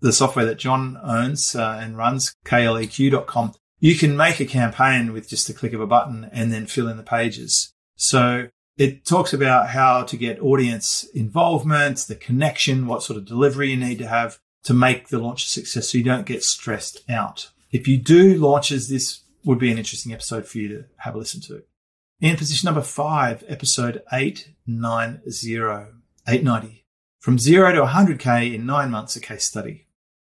the 0.01 0.13
software 0.13 0.45
that 0.45 0.59
John 0.59 0.99
owns 1.03 1.57
uh, 1.57 1.79
and 1.81 1.97
runs, 1.97 2.35
kleq.com, 2.45 3.55
you 3.81 3.95
can 3.95 4.15
make 4.19 4.41
a 4.41 4.45
campaign 4.45 5.15
with 5.15 5.31
just 5.31 5.49
a 5.49 5.55
click 5.55 5.73
of 5.73 5.81
a 5.81 5.87
button 5.87 6.29
and 6.31 6.53
then 6.53 6.67
fill 6.67 6.89
in 6.89 6.99
the 6.99 7.03
pages. 7.03 7.73
So 7.97 8.49
it 8.79 9.05
talks 9.05 9.33
about 9.33 9.71
how 9.71 10.03
to 10.03 10.17
get 10.17 10.41
audience 10.41 11.05
involvement, 11.15 11.99
the 12.09 12.15
connection, 12.15 12.87
what 12.87 13.03
sort 13.03 13.17
of 13.17 13.25
delivery 13.25 13.71
you 13.71 13.77
need 13.77 13.99
to 13.99 14.07
have 14.07 14.39
to 14.65 14.75
make 14.75 15.09
the 15.09 15.19
launch 15.19 15.45
a 15.45 15.49
success 15.49 15.91
so 15.91 15.99
you 15.99 16.05
don't 16.05 16.27
get 16.27 16.43
stressed 16.43 17.01
out. 17.09 17.51
If 17.73 17.89
you 17.89 17.99
do 17.99 18.35
launches, 18.37 18.89
this 18.89 19.21
would 19.45 19.59
be 19.59 19.71
an 19.71 19.79
interesting 19.79 20.13
episode 20.13 20.47
for 20.47 20.59
you 20.59 20.69
to 20.69 20.85
have 20.99 21.15
a 21.15 21.19
listen 21.19 21.41
to. 21.43 21.63
In 22.21 22.37
position 22.37 22.67
number 22.67 22.83
five, 22.83 23.45
episode 23.47 24.03
890, 24.13 25.23
890. 26.27 26.85
From 27.21 27.39
zero 27.39 27.73
to 27.73 27.83
100K 27.83 28.55
in 28.55 28.67
nine 28.67 28.91
months, 28.91 29.17
a 29.17 29.21
case 29.21 29.45
study. 29.45 29.87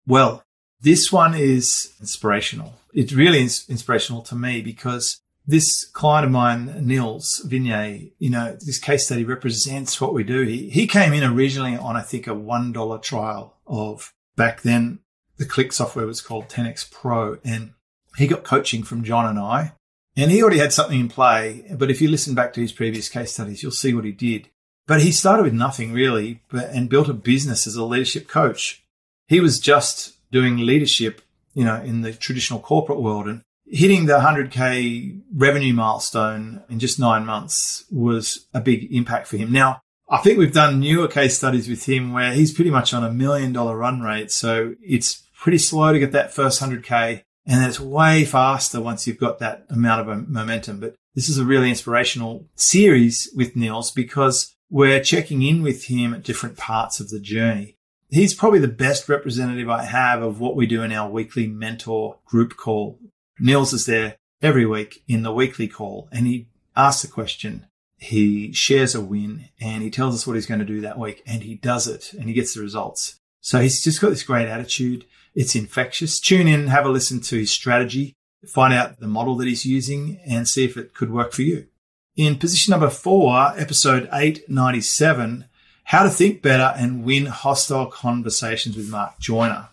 Well, 0.05 0.43
this 0.81 1.11
one 1.11 1.33
is 1.33 1.93
inspirational. 1.99 2.75
It 2.93 3.11
really 3.11 3.39
inspirational 3.41 4.21
to 4.23 4.35
me 4.35 4.61
because 4.61 5.21
this 5.49 5.83
client 5.83 6.25
of 6.25 6.31
mine, 6.31 6.85
Nils 6.85 7.43
Vinje, 7.47 8.11
you 8.19 8.29
know, 8.29 8.55
this 8.61 8.77
case 8.77 9.07
study 9.07 9.23
represents 9.23 9.99
what 9.99 10.13
we 10.13 10.23
do. 10.23 10.43
He, 10.43 10.69
he 10.69 10.85
came 10.85 11.11
in 11.11 11.23
originally 11.23 11.75
on, 11.75 11.97
I 11.97 12.01
think, 12.01 12.27
a 12.27 12.31
$1 12.31 13.01
trial 13.01 13.57
of 13.65 14.13
back 14.35 14.61
then 14.61 14.99
the 15.37 15.45
click 15.45 15.73
software 15.73 16.05
was 16.05 16.21
called 16.21 16.49
10x 16.49 16.91
Pro. 16.91 17.39
And 17.43 17.71
he 18.15 18.27
got 18.27 18.43
coaching 18.43 18.83
from 18.83 19.03
John 19.03 19.25
and 19.25 19.39
I, 19.39 19.73
and 20.15 20.29
he 20.29 20.39
already 20.43 20.59
had 20.59 20.71
something 20.71 20.99
in 20.99 21.09
play. 21.09 21.65
But 21.75 21.89
if 21.89 21.99
you 21.99 22.09
listen 22.09 22.35
back 22.35 22.53
to 22.53 22.61
his 22.61 22.71
previous 22.71 23.09
case 23.09 23.33
studies, 23.33 23.63
you'll 23.63 23.71
see 23.71 23.95
what 23.95 24.05
he 24.05 24.11
did. 24.11 24.49
But 24.85 25.01
he 25.01 25.11
started 25.11 25.43
with 25.43 25.53
nothing 25.53 25.93
really, 25.93 26.43
but, 26.51 26.69
and 26.69 26.89
built 26.89 27.09
a 27.09 27.13
business 27.13 27.65
as 27.65 27.75
a 27.75 27.83
leadership 27.83 28.27
coach. 28.27 28.83
He 29.27 29.39
was 29.39 29.57
just 29.57 30.15
doing 30.31 30.57
leadership, 30.57 31.23
you 31.55 31.65
know, 31.65 31.81
in 31.81 32.01
the 32.01 32.13
traditional 32.13 32.59
corporate 32.59 33.01
world 33.01 33.27
and 33.27 33.41
hitting 33.69 34.05
the 34.05 34.19
100k 34.19 35.21
revenue 35.33 35.73
milestone 35.73 36.63
in 36.69 36.79
just 36.79 36.99
nine 36.99 37.25
months 37.25 37.85
was 37.91 38.47
a 38.53 38.59
big 38.59 38.91
impact 38.91 39.27
for 39.27 39.37
him. 39.37 39.51
Now, 39.51 39.81
I 40.09 40.17
think 40.17 40.39
we've 40.39 40.53
done 40.53 40.79
newer 40.79 41.07
case 41.07 41.37
studies 41.37 41.69
with 41.69 41.87
him 41.87 42.11
where 42.11 42.33
he's 42.33 42.53
pretty 42.53 42.71
much 42.71 42.93
on 42.93 43.03
a 43.03 43.13
million 43.13 43.53
dollar 43.53 43.77
run 43.77 44.01
rate. 44.01 44.31
So 44.31 44.73
it's 44.81 45.21
pretty 45.39 45.59
slow 45.59 45.93
to 45.93 45.99
get 45.99 46.11
that 46.13 46.33
first 46.33 46.61
100k. 46.61 47.21
And 47.45 47.61
then 47.61 47.69
it's 47.69 47.79
way 47.79 48.25
faster 48.25 48.81
once 48.81 49.07
you've 49.07 49.19
got 49.19 49.39
that 49.39 49.65
amount 49.69 50.07
of 50.07 50.29
momentum. 50.29 50.79
But 50.79 50.95
this 51.15 51.29
is 51.29 51.37
a 51.37 51.45
really 51.45 51.69
inspirational 51.69 52.47
series 52.55 53.29
with 53.35 53.55
Nils 53.55 53.91
because 53.91 54.55
we're 54.69 55.03
checking 55.03 55.41
in 55.41 55.61
with 55.61 55.85
him 55.85 56.13
at 56.13 56.23
different 56.23 56.57
parts 56.57 56.99
of 56.99 57.09
the 57.09 57.19
journey. 57.19 57.77
He's 58.09 58.33
probably 58.33 58.59
the 58.59 58.67
best 58.67 59.07
representative 59.07 59.69
I 59.69 59.83
have 59.83 60.23
of 60.23 60.39
what 60.39 60.55
we 60.55 60.65
do 60.65 60.81
in 60.81 60.91
our 60.91 61.09
weekly 61.09 61.45
mentor 61.47 62.17
group 62.25 62.57
call. 62.57 62.99
Nils 63.39 63.73
is 63.73 63.85
there 63.85 64.17
every 64.41 64.65
week 64.65 65.03
in 65.07 65.23
the 65.23 65.31
weekly 65.31 65.67
call 65.67 66.07
and 66.11 66.27
he 66.27 66.47
asks 66.75 67.03
a 67.03 67.07
question. 67.07 67.67
He 67.97 68.53
shares 68.53 68.95
a 68.95 69.01
win 69.01 69.49
and 69.59 69.83
he 69.83 69.89
tells 69.89 70.15
us 70.15 70.25
what 70.25 70.35
he's 70.35 70.45
going 70.45 70.59
to 70.59 70.65
do 70.65 70.81
that 70.81 70.99
week 70.99 71.21
and 71.25 71.43
he 71.43 71.55
does 71.55 71.87
it 71.87 72.13
and 72.13 72.25
he 72.25 72.33
gets 72.33 72.53
the 72.53 72.61
results. 72.61 73.19
So 73.41 73.59
he's 73.59 73.83
just 73.83 74.01
got 74.01 74.09
this 74.09 74.23
great 74.23 74.47
attitude. 74.47 75.05
It's 75.35 75.55
infectious. 75.55 76.19
Tune 76.19 76.47
in, 76.47 76.67
have 76.67 76.85
a 76.85 76.89
listen 76.89 77.19
to 77.21 77.37
his 77.37 77.51
strategy, 77.51 78.13
find 78.47 78.73
out 78.73 78.99
the 78.99 79.07
model 79.07 79.35
that 79.37 79.47
he's 79.47 79.65
using 79.65 80.19
and 80.25 80.47
see 80.47 80.65
if 80.65 80.77
it 80.77 80.93
could 80.93 81.11
work 81.11 81.33
for 81.33 81.41
you. 81.41 81.67
In 82.15 82.37
position 82.37 82.71
number 82.71 82.89
four, 82.89 83.53
episode 83.57 84.09
897, 84.11 85.45
how 85.85 86.03
to 86.03 86.09
think 86.09 86.41
better 86.41 86.73
and 86.77 87.03
win 87.03 87.27
hostile 87.27 87.87
conversations 87.87 88.75
with 88.75 88.89
Mark 88.89 89.19
Joyner. 89.19 89.69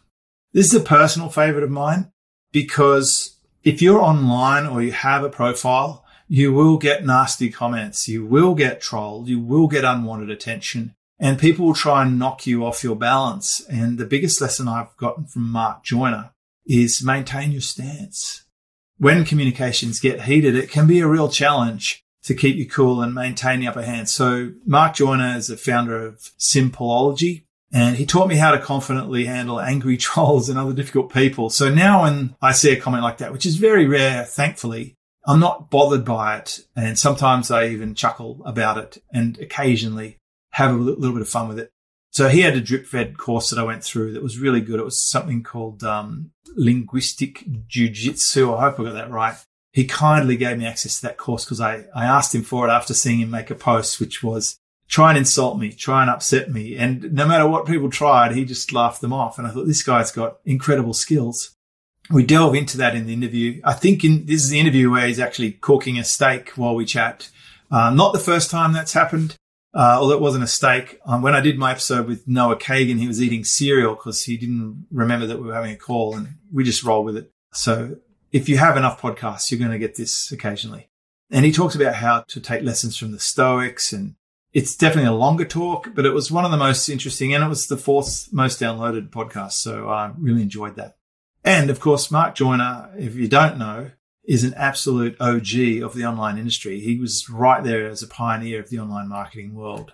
This 0.52 0.66
is 0.66 0.74
a 0.74 0.80
personal 0.80 1.28
favorite 1.28 1.64
of 1.64 1.70
mine 1.70 2.12
because 2.52 3.35
if 3.62 3.82
you're 3.82 4.00
online 4.00 4.66
or 4.66 4.82
you 4.82 4.92
have 4.92 5.24
a 5.24 5.30
profile, 5.30 6.04
you 6.28 6.52
will 6.52 6.76
get 6.76 7.06
nasty 7.06 7.50
comments. 7.50 8.08
You 8.08 8.24
will 8.24 8.54
get 8.54 8.80
trolled. 8.80 9.28
You 9.28 9.40
will 9.40 9.68
get 9.68 9.84
unwanted 9.84 10.30
attention 10.30 10.94
and 11.18 11.38
people 11.38 11.66
will 11.66 11.74
try 11.74 12.02
and 12.02 12.18
knock 12.18 12.46
you 12.46 12.64
off 12.64 12.84
your 12.84 12.96
balance. 12.96 13.60
And 13.68 13.98
the 13.98 14.04
biggest 14.04 14.40
lesson 14.40 14.68
I've 14.68 14.96
gotten 14.96 15.26
from 15.26 15.50
Mark 15.50 15.82
Joyner 15.82 16.32
is 16.66 17.02
maintain 17.02 17.52
your 17.52 17.60
stance. 17.60 18.44
When 18.98 19.24
communications 19.24 20.00
get 20.00 20.22
heated, 20.22 20.56
it 20.56 20.70
can 20.70 20.86
be 20.86 21.00
a 21.00 21.06
real 21.06 21.28
challenge 21.28 22.02
to 22.24 22.34
keep 22.34 22.56
you 22.56 22.68
cool 22.68 23.02
and 23.02 23.14
maintain 23.14 23.60
the 23.60 23.68
upper 23.68 23.82
hand. 23.82 24.08
So 24.08 24.52
Mark 24.66 24.94
Joyner 24.94 25.36
is 25.36 25.46
the 25.46 25.56
founder 25.56 26.04
of 26.04 26.18
Simpleology 26.38 27.44
and 27.72 27.96
he 27.96 28.06
taught 28.06 28.28
me 28.28 28.36
how 28.36 28.52
to 28.52 28.60
confidently 28.60 29.26
handle 29.26 29.60
angry 29.60 29.96
trolls 29.98 30.48
and 30.48 30.58
other 30.58 30.72
difficult 30.72 31.12
people. 31.12 31.50
So 31.50 31.72
now 31.72 32.02
when 32.02 32.36
I 32.40 32.52
see 32.52 32.72
a 32.72 32.80
comment 32.80 33.02
like 33.02 33.18
that, 33.18 33.32
which 33.32 33.46
is 33.46 33.56
very 33.56 33.86
rare, 33.86 34.24
thankfully, 34.24 34.94
I'm 35.26 35.40
not 35.40 35.70
bothered 35.70 36.04
by 36.04 36.38
it. 36.38 36.60
And 36.76 36.98
sometimes 36.98 37.50
I 37.50 37.68
even 37.68 37.94
chuckle 37.94 38.42
about 38.44 38.78
it 38.78 39.02
and 39.12 39.38
occasionally 39.38 40.18
have 40.52 40.72
a 40.72 40.78
little 40.78 41.12
bit 41.12 41.22
of 41.22 41.28
fun 41.28 41.48
with 41.48 41.58
it. 41.58 41.70
So 42.12 42.28
he 42.28 42.40
had 42.40 42.56
a 42.56 42.62
drip 42.62 42.86
fed 42.86 43.18
course 43.18 43.50
that 43.50 43.58
I 43.58 43.64
went 43.64 43.84
through 43.84 44.12
that 44.12 44.22
was 44.22 44.38
really 44.38 44.62
good. 44.62 44.80
It 44.80 44.84
was 44.84 44.98
something 44.98 45.42
called 45.42 45.84
um, 45.84 46.30
linguistic 46.54 47.44
jujitsu. 47.68 48.56
I 48.56 48.62
hope 48.62 48.80
I 48.80 48.84
got 48.84 48.94
that 48.94 49.10
right. 49.10 49.36
He 49.72 49.84
kindly 49.84 50.38
gave 50.38 50.56
me 50.56 50.64
access 50.64 51.00
to 51.00 51.08
that 51.08 51.18
course 51.18 51.44
because 51.44 51.60
I, 51.60 51.84
I 51.94 52.06
asked 52.06 52.34
him 52.34 52.42
for 52.42 52.66
it 52.66 52.70
after 52.70 52.94
seeing 52.94 53.20
him 53.20 53.30
make 53.30 53.50
a 53.50 53.54
post, 53.54 54.00
which 54.00 54.22
was 54.22 54.58
try 54.88 55.10
and 55.10 55.18
insult 55.18 55.58
me, 55.58 55.72
try 55.72 56.02
and 56.02 56.10
upset 56.10 56.50
me. 56.50 56.76
And 56.76 57.12
no 57.12 57.26
matter 57.26 57.46
what 57.46 57.66
people 57.66 57.90
tried, 57.90 58.32
he 58.32 58.44
just 58.44 58.72
laughed 58.72 59.00
them 59.00 59.12
off. 59.12 59.38
And 59.38 59.46
I 59.46 59.50
thought 59.50 59.66
this 59.66 59.82
guy's 59.82 60.12
got 60.12 60.38
incredible 60.44 60.94
skills. 60.94 61.52
We 62.10 62.24
delve 62.24 62.54
into 62.54 62.76
that 62.78 62.94
in 62.94 63.06
the 63.06 63.12
interview. 63.12 63.60
I 63.64 63.72
think 63.72 64.04
in, 64.04 64.26
this 64.26 64.42
is 64.42 64.50
the 64.50 64.60
interview 64.60 64.90
where 64.90 65.06
he's 65.06 65.18
actually 65.18 65.52
cooking 65.52 65.98
a 65.98 66.04
steak 66.04 66.50
while 66.50 66.74
we 66.74 66.84
chat. 66.84 67.28
Uh, 67.70 67.90
not 67.90 68.12
the 68.12 68.20
first 68.20 68.50
time 68.50 68.72
that's 68.72 68.92
happened 68.92 69.36
uh, 69.76 69.98
although 70.00 70.14
it 70.14 70.22
wasn't 70.22 70.42
a 70.42 70.46
steak. 70.46 70.98
Um, 71.04 71.20
when 71.20 71.34
I 71.34 71.40
did 71.42 71.58
my 71.58 71.70
episode 71.70 72.06
with 72.06 72.26
Noah 72.26 72.56
Kagan, 72.56 72.98
he 72.98 73.06
was 73.06 73.22
eating 73.22 73.44
cereal 73.44 73.94
because 73.94 74.22
he 74.22 74.38
didn't 74.38 74.86
remember 74.90 75.26
that 75.26 75.38
we 75.38 75.48
were 75.48 75.54
having 75.54 75.72
a 75.72 75.76
call 75.76 76.16
and 76.16 76.28
we 76.50 76.64
just 76.64 76.82
roll 76.82 77.04
with 77.04 77.14
it. 77.18 77.30
So 77.52 77.98
if 78.32 78.48
you 78.48 78.56
have 78.56 78.78
enough 78.78 78.98
podcasts, 78.98 79.50
you're 79.50 79.60
going 79.60 79.72
to 79.72 79.78
get 79.78 79.96
this 79.96 80.32
occasionally. 80.32 80.88
And 81.30 81.44
he 81.44 81.52
talks 81.52 81.74
about 81.74 81.96
how 81.96 82.22
to 82.28 82.40
take 82.40 82.62
lessons 82.62 82.96
from 82.96 83.12
the 83.12 83.18
Stoics 83.18 83.92
and 83.92 84.14
it's 84.56 84.74
definitely 84.74 85.10
a 85.10 85.12
longer 85.12 85.44
talk, 85.44 85.90
but 85.94 86.06
it 86.06 86.14
was 86.14 86.32
one 86.32 86.46
of 86.46 86.50
the 86.50 86.56
most 86.56 86.88
interesting 86.88 87.34
and 87.34 87.44
it 87.44 87.48
was 87.48 87.66
the 87.66 87.76
fourth 87.76 88.32
most 88.32 88.58
downloaded 88.58 89.10
podcast. 89.10 89.52
So 89.52 89.90
I 89.90 90.12
really 90.16 90.40
enjoyed 90.40 90.76
that. 90.76 90.96
And 91.44 91.68
of 91.68 91.78
course, 91.78 92.10
Mark 92.10 92.34
Joyner, 92.34 92.88
if 92.96 93.14
you 93.16 93.28
don't 93.28 93.58
know, 93.58 93.90
is 94.24 94.44
an 94.44 94.54
absolute 94.54 95.14
OG 95.20 95.82
of 95.84 95.92
the 95.92 96.06
online 96.06 96.38
industry. 96.38 96.80
He 96.80 96.98
was 96.98 97.28
right 97.28 97.62
there 97.62 97.86
as 97.86 98.02
a 98.02 98.08
pioneer 98.08 98.58
of 98.58 98.70
the 98.70 98.78
online 98.78 99.10
marketing 99.10 99.54
world. 99.54 99.92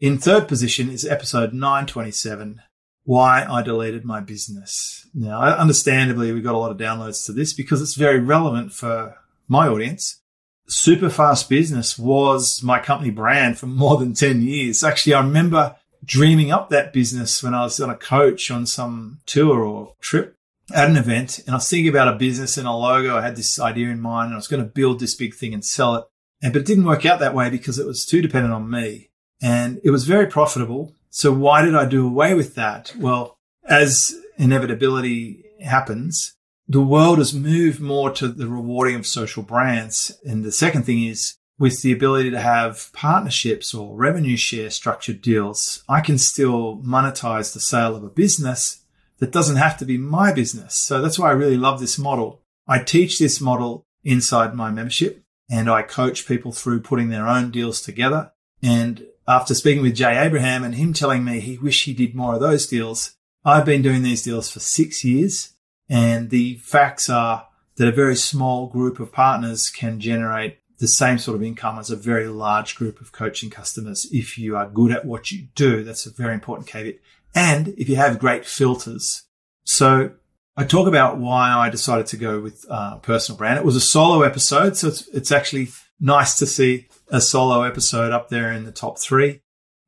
In 0.00 0.18
third 0.18 0.48
position 0.48 0.90
is 0.90 1.06
episode 1.06 1.54
927, 1.54 2.62
Why 3.04 3.46
I 3.48 3.62
Deleted 3.62 4.04
My 4.04 4.18
Business. 4.18 5.06
Now, 5.14 5.42
understandably, 5.42 6.32
we 6.32 6.40
got 6.40 6.56
a 6.56 6.58
lot 6.58 6.72
of 6.72 6.76
downloads 6.76 7.24
to 7.26 7.32
this 7.32 7.52
because 7.52 7.80
it's 7.80 7.94
very 7.94 8.18
relevant 8.18 8.72
for 8.72 9.14
my 9.46 9.68
audience. 9.68 10.22
Superfast 10.68 11.48
Business 11.48 11.98
was 11.98 12.62
my 12.62 12.78
company 12.78 13.10
brand 13.10 13.58
for 13.58 13.66
more 13.66 13.96
than 13.96 14.14
10 14.14 14.42
years. 14.42 14.82
Actually, 14.82 15.14
I 15.14 15.20
remember 15.20 15.76
dreaming 16.04 16.50
up 16.50 16.70
that 16.70 16.92
business 16.92 17.42
when 17.42 17.54
I 17.54 17.62
was 17.62 17.80
on 17.80 17.90
a 17.90 17.96
coach 17.96 18.50
on 18.50 18.66
some 18.66 19.20
tour 19.26 19.60
or 19.60 19.94
trip 20.00 20.36
at 20.74 20.90
an 20.90 20.96
event 20.96 21.38
and 21.40 21.50
I 21.50 21.54
was 21.54 21.68
thinking 21.68 21.88
about 21.88 22.12
a 22.12 22.18
business 22.18 22.56
and 22.56 22.66
a 22.66 22.72
logo. 22.72 23.16
I 23.16 23.22
had 23.22 23.36
this 23.36 23.60
idea 23.60 23.88
in 23.88 24.00
mind 24.00 24.26
and 24.26 24.34
I 24.34 24.38
was 24.38 24.48
going 24.48 24.62
to 24.62 24.68
build 24.68 25.00
this 25.00 25.14
big 25.14 25.34
thing 25.34 25.54
and 25.54 25.64
sell 25.64 25.94
it. 25.96 26.04
And, 26.42 26.52
but 26.52 26.62
it 26.62 26.66
didn't 26.66 26.84
work 26.84 27.06
out 27.06 27.20
that 27.20 27.34
way 27.34 27.50
because 27.50 27.78
it 27.78 27.86
was 27.86 28.04
too 28.04 28.20
dependent 28.20 28.52
on 28.52 28.70
me 28.70 29.10
and 29.40 29.80
it 29.84 29.90
was 29.90 30.04
very 30.04 30.26
profitable. 30.26 30.94
So 31.10 31.32
why 31.32 31.62
did 31.62 31.74
I 31.74 31.86
do 31.86 32.06
away 32.06 32.34
with 32.34 32.56
that? 32.56 32.94
Well, 32.98 33.38
as 33.64 34.14
inevitability 34.36 35.44
happens, 35.64 36.35
the 36.68 36.82
world 36.82 37.18
has 37.18 37.32
moved 37.32 37.80
more 37.80 38.10
to 38.12 38.28
the 38.28 38.48
rewarding 38.48 38.96
of 38.96 39.06
social 39.06 39.42
brands. 39.42 40.12
And 40.24 40.44
the 40.44 40.52
second 40.52 40.84
thing 40.84 41.04
is 41.04 41.36
with 41.58 41.82
the 41.82 41.92
ability 41.92 42.30
to 42.30 42.40
have 42.40 42.90
partnerships 42.92 43.72
or 43.72 43.96
revenue 43.96 44.36
share 44.36 44.70
structured 44.70 45.22
deals, 45.22 45.82
I 45.88 46.00
can 46.00 46.18
still 46.18 46.78
monetize 46.78 47.52
the 47.52 47.60
sale 47.60 47.94
of 47.96 48.04
a 48.04 48.10
business 48.10 48.82
that 49.18 49.32
doesn't 49.32 49.56
have 49.56 49.78
to 49.78 49.84
be 49.84 49.96
my 49.96 50.32
business. 50.32 50.76
So 50.76 51.00
that's 51.00 51.18
why 51.18 51.28
I 51.28 51.34
really 51.34 51.56
love 51.56 51.80
this 51.80 51.98
model. 51.98 52.42
I 52.68 52.80
teach 52.80 53.18
this 53.18 53.40
model 53.40 53.86
inside 54.04 54.54
my 54.54 54.70
membership 54.70 55.22
and 55.48 55.70
I 55.70 55.82
coach 55.82 56.26
people 56.26 56.52
through 56.52 56.80
putting 56.80 57.08
their 57.08 57.28
own 57.28 57.50
deals 57.50 57.80
together. 57.80 58.32
And 58.62 59.06
after 59.28 59.54
speaking 59.54 59.82
with 59.82 59.94
Jay 59.94 60.18
Abraham 60.18 60.64
and 60.64 60.74
him 60.74 60.92
telling 60.92 61.24
me 61.24 61.40
he 61.40 61.58
wished 61.58 61.84
he 61.84 61.94
did 61.94 62.14
more 62.14 62.34
of 62.34 62.40
those 62.40 62.66
deals, 62.66 63.16
I've 63.44 63.64
been 63.64 63.82
doing 63.82 64.02
these 64.02 64.22
deals 64.22 64.50
for 64.50 64.60
six 64.60 65.04
years. 65.04 65.54
And 65.88 66.30
the 66.30 66.56
facts 66.56 67.08
are 67.08 67.48
that 67.76 67.88
a 67.88 67.92
very 67.92 68.16
small 68.16 68.66
group 68.66 69.00
of 69.00 69.12
partners 69.12 69.70
can 69.70 70.00
generate 70.00 70.58
the 70.78 70.88
same 70.88 71.18
sort 71.18 71.36
of 71.36 71.42
income 71.42 71.78
as 71.78 71.90
a 71.90 71.96
very 71.96 72.26
large 72.26 72.74
group 72.76 73.00
of 73.00 73.12
coaching 73.12 73.48
customers 73.48 74.06
if 74.12 74.36
you 74.38 74.56
are 74.56 74.68
good 74.68 74.92
at 74.92 75.04
what 75.04 75.30
you 75.30 75.48
do. 75.54 75.84
That's 75.84 76.06
a 76.06 76.10
very 76.10 76.34
important 76.34 76.68
caveat 76.68 76.98
and 77.36 77.68
if 77.76 77.88
you 77.88 77.96
have 77.96 78.18
great 78.18 78.46
filters. 78.46 79.24
So 79.64 80.12
I 80.56 80.64
talk 80.64 80.88
about 80.88 81.18
why 81.18 81.52
I 81.52 81.68
decided 81.68 82.06
to 82.06 82.16
go 82.16 82.40
with 82.40 82.64
uh, 82.68 82.96
personal 82.96 83.36
brand. 83.36 83.58
It 83.58 83.64
was 83.64 83.76
a 83.76 83.80
solo 83.80 84.22
episode, 84.22 84.76
so 84.76 84.88
it's, 84.88 85.06
it's 85.08 85.30
actually 85.30 85.68
nice 86.00 86.38
to 86.38 86.46
see 86.46 86.88
a 87.08 87.20
solo 87.20 87.62
episode 87.62 88.10
up 88.10 88.30
there 88.30 88.50
in 88.50 88.64
the 88.64 88.72
top 88.72 88.98
three. 88.98 89.42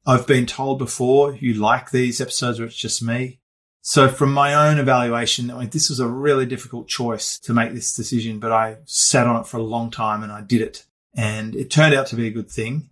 I've 0.07 0.27
been 0.27 0.47
told 0.47 0.79
before 0.79 1.35
you 1.35 1.55
like 1.55 1.91
these 1.91 2.21
episodes 2.21 2.59
where 2.59 2.69
it's 2.69 2.77
just 2.77 3.03
me. 3.03 3.38
So 3.89 4.11
from 4.11 4.35
my 4.35 4.53
own 4.53 4.79
evaluation, 4.79 5.51
I 5.51 5.61
mean, 5.61 5.71
this 5.71 5.89
was 5.89 5.99
a 5.99 6.07
really 6.07 6.45
difficult 6.45 6.89
choice 6.89 7.39
to 7.39 7.55
make 7.55 7.73
this 7.73 7.95
decision, 7.95 8.39
but 8.39 8.53
I 8.53 8.77
sat 8.85 9.27
on 9.27 9.41
it 9.41 9.47
for 9.47 9.57
a 9.57 9.63
long 9.63 9.91
time 9.91 10.23
and 10.23 10.31
I 10.31 10.43
did 10.43 10.61
it. 10.61 10.85
And 11.15 11.57
it 11.57 11.71
turned 11.71 11.95
out 11.95 12.07
to 12.09 12.17
be 12.17 12.27
a 12.27 12.31
good 12.31 12.51
thing. 12.51 12.91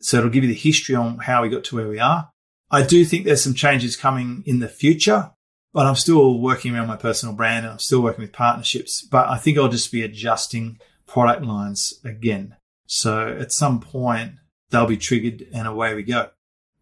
So 0.00 0.18
it'll 0.18 0.30
give 0.30 0.44
you 0.44 0.48
the 0.48 0.54
history 0.54 0.94
on 0.94 1.18
how 1.18 1.42
we 1.42 1.48
got 1.48 1.64
to 1.64 1.74
where 1.74 1.88
we 1.88 1.98
are. 1.98 2.30
I 2.70 2.86
do 2.86 3.04
think 3.04 3.24
there's 3.24 3.42
some 3.42 3.54
changes 3.54 3.96
coming 3.96 4.44
in 4.46 4.60
the 4.60 4.68
future, 4.68 5.32
but 5.72 5.84
I'm 5.84 5.96
still 5.96 6.38
working 6.38 6.76
around 6.76 6.86
my 6.86 6.96
personal 6.96 7.34
brand 7.34 7.64
and 7.64 7.72
I'm 7.72 7.80
still 7.80 8.00
working 8.00 8.22
with 8.22 8.32
partnerships. 8.32 9.02
But 9.02 9.26
I 9.26 9.38
think 9.38 9.58
I'll 9.58 9.66
just 9.66 9.90
be 9.90 10.02
adjusting 10.02 10.78
product 11.08 11.42
lines 11.42 11.92
again. 12.04 12.54
So 12.86 13.36
at 13.36 13.50
some 13.50 13.80
point 13.80 14.34
they'll 14.70 14.86
be 14.86 14.96
triggered 14.96 15.48
and 15.52 15.66
away 15.66 15.96
we 15.96 16.04
go. 16.04 16.30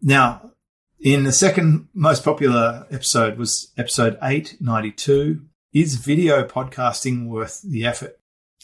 Now, 0.02 0.50
in 1.04 1.24
the 1.24 1.32
second 1.32 1.86
most 1.92 2.24
popular 2.24 2.86
episode 2.90 3.36
was 3.36 3.70
episode 3.76 4.16
892. 4.22 5.42
Is 5.74 5.96
video 5.96 6.48
podcasting 6.48 7.28
worth 7.28 7.60
the 7.62 7.84
effort? 7.84 8.18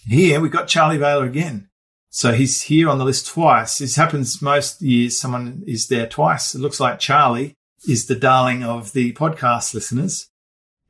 Here 0.07 0.41
we've 0.41 0.51
got 0.51 0.67
Charlie 0.67 0.97
Baylor 0.97 1.27
again. 1.27 1.69
So 2.09 2.33
he's 2.33 2.63
here 2.63 2.89
on 2.89 2.97
the 2.97 3.05
list 3.05 3.27
twice. 3.27 3.77
This 3.77 3.97
happens 3.97 4.41
most 4.41 4.81
years. 4.81 5.21
Someone 5.21 5.63
is 5.67 5.89
there 5.89 6.07
twice. 6.07 6.55
It 6.55 6.63
looks 6.63 6.81
like 6.81 6.99
Charlie 6.99 7.53
is 7.87 8.07
the 8.07 8.17
darling 8.17 8.65
of 8.65 8.95
the 8.95 9.13
podcast 9.13 9.75
listeners. 9.75 10.31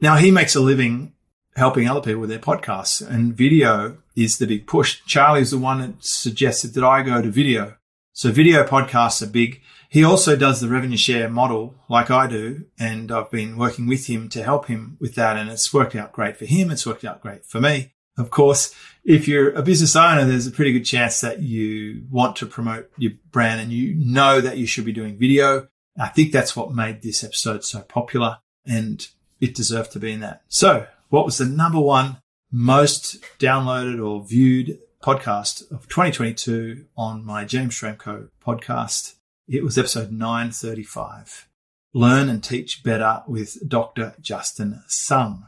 Now 0.00 0.16
he 0.16 0.30
makes 0.30 0.54
a 0.54 0.60
living 0.60 1.14
helping 1.56 1.88
other 1.88 2.00
people 2.00 2.20
with 2.20 2.30
their 2.30 2.38
podcasts 2.38 3.04
and 3.04 3.36
video 3.36 3.98
is 4.14 4.38
the 4.38 4.46
big 4.46 4.68
push. 4.68 5.00
Charlie's 5.04 5.50
the 5.50 5.58
one 5.58 5.80
that 5.80 6.04
suggested 6.04 6.74
that 6.74 6.84
I 6.84 7.02
go 7.02 7.20
to 7.20 7.28
video. 7.28 7.74
So 8.12 8.30
video 8.30 8.64
podcasts 8.64 9.20
are 9.20 9.26
big. 9.26 9.60
He 9.90 10.05
also 10.05 10.37
does 10.37 10.61
the 10.61 10.68
revenue 10.68 10.96
share 10.96 11.29
model 11.29 11.74
like 11.88 12.12
I 12.12 12.29
do. 12.29 12.66
And 12.79 13.11
I've 13.11 13.31
been 13.31 13.59
working 13.59 13.88
with 13.88 14.07
him 14.07 14.29
to 14.31 14.42
help 14.44 14.66
him 14.68 14.96
with 15.00 15.16
that. 15.16 15.37
And 15.37 15.50
it's 15.50 15.74
worked 15.74 15.96
out 15.96 16.12
great 16.12 16.37
for 16.37 16.44
him. 16.44 16.70
It's 16.70 16.87
worked 16.87 17.05
out 17.05 17.20
great 17.20 17.44
for 17.44 17.61
me. 17.61 17.92
Of 18.16 18.31
course, 18.31 18.72
if 19.05 19.26
you're 19.26 19.50
a 19.50 19.62
business 19.62 19.96
owner, 19.96 20.24
there's 20.24 20.46
a 20.46 20.53
pretty 20.53 20.72
good 20.72 20.85
chance 20.85 21.20
that 21.22 21.42
you 21.42 22.05
want 22.09 22.37
to 22.37 22.46
promote 22.46 22.88
your 22.98 23.12
brand 23.33 23.61
and 23.61 23.72
you 23.72 23.96
know 23.96 24.40
that 24.40 24.59
you 24.59 24.66
should 24.66 24.85
be 24.85 24.92
doing 24.92 25.18
video. 25.18 25.66
I 25.98 26.07
think 26.07 26.31
that's 26.31 26.55
what 26.55 26.72
made 26.72 27.03
this 27.03 27.24
episode 27.24 27.64
so 27.64 27.81
popular 27.81 28.38
and 28.64 29.05
it 29.40 29.57
deserved 29.57 29.90
to 29.92 29.98
be 29.98 30.12
in 30.12 30.20
that. 30.20 30.42
So 30.48 30.87
what 31.09 31.24
was 31.24 31.38
the 31.38 31.46
number 31.46 31.81
one 31.81 32.18
most 32.53 33.24
downloaded 33.40 34.05
or 34.05 34.24
viewed 34.24 34.79
podcast 35.03 35.68
of 35.72 35.88
2022 35.88 36.85
on 36.96 37.24
my 37.24 37.44
James 37.44 37.74
Schramko 37.74 38.29
podcast? 38.46 39.14
It 39.50 39.64
was 39.64 39.76
episode 39.76 40.12
935. 40.12 41.48
Learn 41.92 42.28
and 42.28 42.42
teach 42.42 42.84
better 42.84 43.24
with 43.26 43.68
Dr. 43.68 44.14
Justin 44.20 44.84
Sung. 44.86 45.44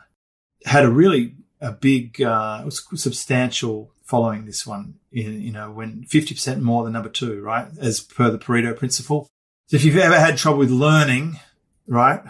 Had 0.64 0.84
a 0.84 0.90
really 0.90 1.36
a 1.60 1.70
big, 1.70 2.20
uh, 2.20 2.68
substantial 2.68 3.92
following 4.02 4.44
this 4.44 4.66
one. 4.66 4.94
In, 5.12 5.40
you 5.40 5.52
know, 5.52 5.70
when 5.70 6.04
50% 6.10 6.62
more 6.62 6.82
than 6.82 6.94
number 6.94 7.10
two, 7.10 7.40
right? 7.42 7.68
As 7.78 8.00
per 8.00 8.28
the 8.28 8.40
Pareto 8.40 8.76
principle. 8.76 9.28
So 9.68 9.76
if 9.76 9.84
you've 9.84 9.96
ever 9.96 10.18
had 10.18 10.36
trouble 10.36 10.58
with 10.58 10.70
learning, 10.70 11.38
right? 11.86 12.22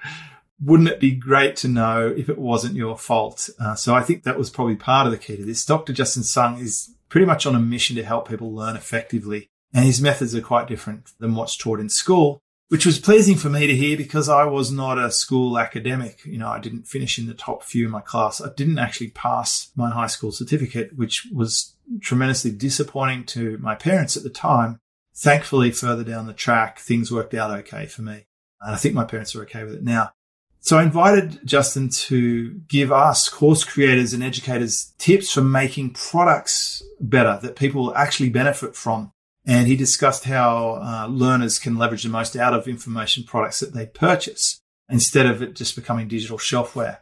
wouldn't 0.62 0.90
it 0.90 1.00
be 1.00 1.12
great 1.12 1.56
to 1.56 1.68
know 1.68 2.06
if 2.14 2.28
it 2.28 2.36
wasn't 2.36 2.74
your 2.74 2.98
fault? 2.98 3.48
Uh, 3.58 3.74
so 3.74 3.94
I 3.94 4.02
think 4.02 4.24
that 4.24 4.36
was 4.36 4.50
probably 4.50 4.76
part 4.76 5.06
of 5.06 5.12
the 5.12 5.18
key 5.18 5.38
to 5.38 5.44
this. 5.44 5.64
Dr. 5.64 5.94
Justin 5.94 6.22
Sung 6.22 6.58
is 6.58 6.90
pretty 7.08 7.24
much 7.24 7.46
on 7.46 7.54
a 7.54 7.60
mission 7.60 7.96
to 7.96 8.04
help 8.04 8.28
people 8.28 8.52
learn 8.52 8.76
effectively. 8.76 9.48
And 9.74 9.84
his 9.84 10.00
methods 10.00 10.34
are 10.34 10.40
quite 10.40 10.68
different 10.68 11.10
than 11.18 11.34
what's 11.34 11.56
taught 11.56 11.80
in 11.80 11.88
school, 11.88 12.38
which 12.68 12.86
was 12.86 13.00
pleasing 13.00 13.36
for 13.36 13.50
me 13.50 13.66
to 13.66 13.74
hear 13.74 13.96
because 13.96 14.28
I 14.28 14.44
was 14.44 14.70
not 14.70 14.98
a 14.98 15.10
school 15.10 15.58
academic. 15.58 16.24
You 16.24 16.38
know, 16.38 16.48
I 16.48 16.60
didn't 16.60 16.86
finish 16.86 17.18
in 17.18 17.26
the 17.26 17.34
top 17.34 17.64
few 17.64 17.86
in 17.86 17.90
my 17.90 18.00
class. 18.00 18.40
I 18.40 18.50
didn't 18.56 18.78
actually 18.78 19.10
pass 19.10 19.72
my 19.74 19.90
high 19.90 20.06
school 20.06 20.30
certificate, 20.30 20.96
which 20.96 21.26
was 21.32 21.74
tremendously 22.00 22.52
disappointing 22.52 23.24
to 23.24 23.58
my 23.58 23.74
parents 23.74 24.16
at 24.16 24.22
the 24.22 24.30
time. 24.30 24.78
Thankfully, 25.16 25.72
further 25.72 26.04
down 26.04 26.26
the 26.26 26.32
track, 26.32 26.78
things 26.78 27.10
worked 27.10 27.34
out 27.34 27.50
okay 27.58 27.86
for 27.86 28.02
me. 28.02 28.26
And 28.60 28.74
I 28.74 28.76
think 28.76 28.94
my 28.94 29.04
parents 29.04 29.34
are 29.34 29.42
okay 29.42 29.64
with 29.64 29.74
it 29.74 29.82
now. 29.82 30.12
So 30.60 30.78
I 30.78 30.82
invited 30.82 31.40
Justin 31.44 31.90
to 31.90 32.52
give 32.68 32.90
us 32.90 33.28
course 33.28 33.64
creators 33.64 34.14
and 34.14 34.22
educators 34.22 34.94
tips 34.96 35.30
for 35.30 35.42
making 35.42 35.90
products 35.90 36.82
better 36.98 37.38
that 37.42 37.56
people 37.56 37.94
actually 37.94 38.30
benefit 38.30 38.74
from. 38.74 39.12
And 39.46 39.66
he 39.66 39.76
discussed 39.76 40.24
how 40.24 40.80
uh, 40.82 41.06
learners 41.08 41.58
can 41.58 41.76
leverage 41.76 42.04
the 42.04 42.08
most 42.08 42.34
out 42.34 42.54
of 42.54 42.66
information 42.66 43.24
products 43.24 43.60
that 43.60 43.74
they 43.74 43.86
purchase 43.86 44.60
instead 44.88 45.26
of 45.26 45.42
it 45.42 45.54
just 45.54 45.76
becoming 45.76 46.08
digital 46.08 46.38
shelfware. 46.38 46.98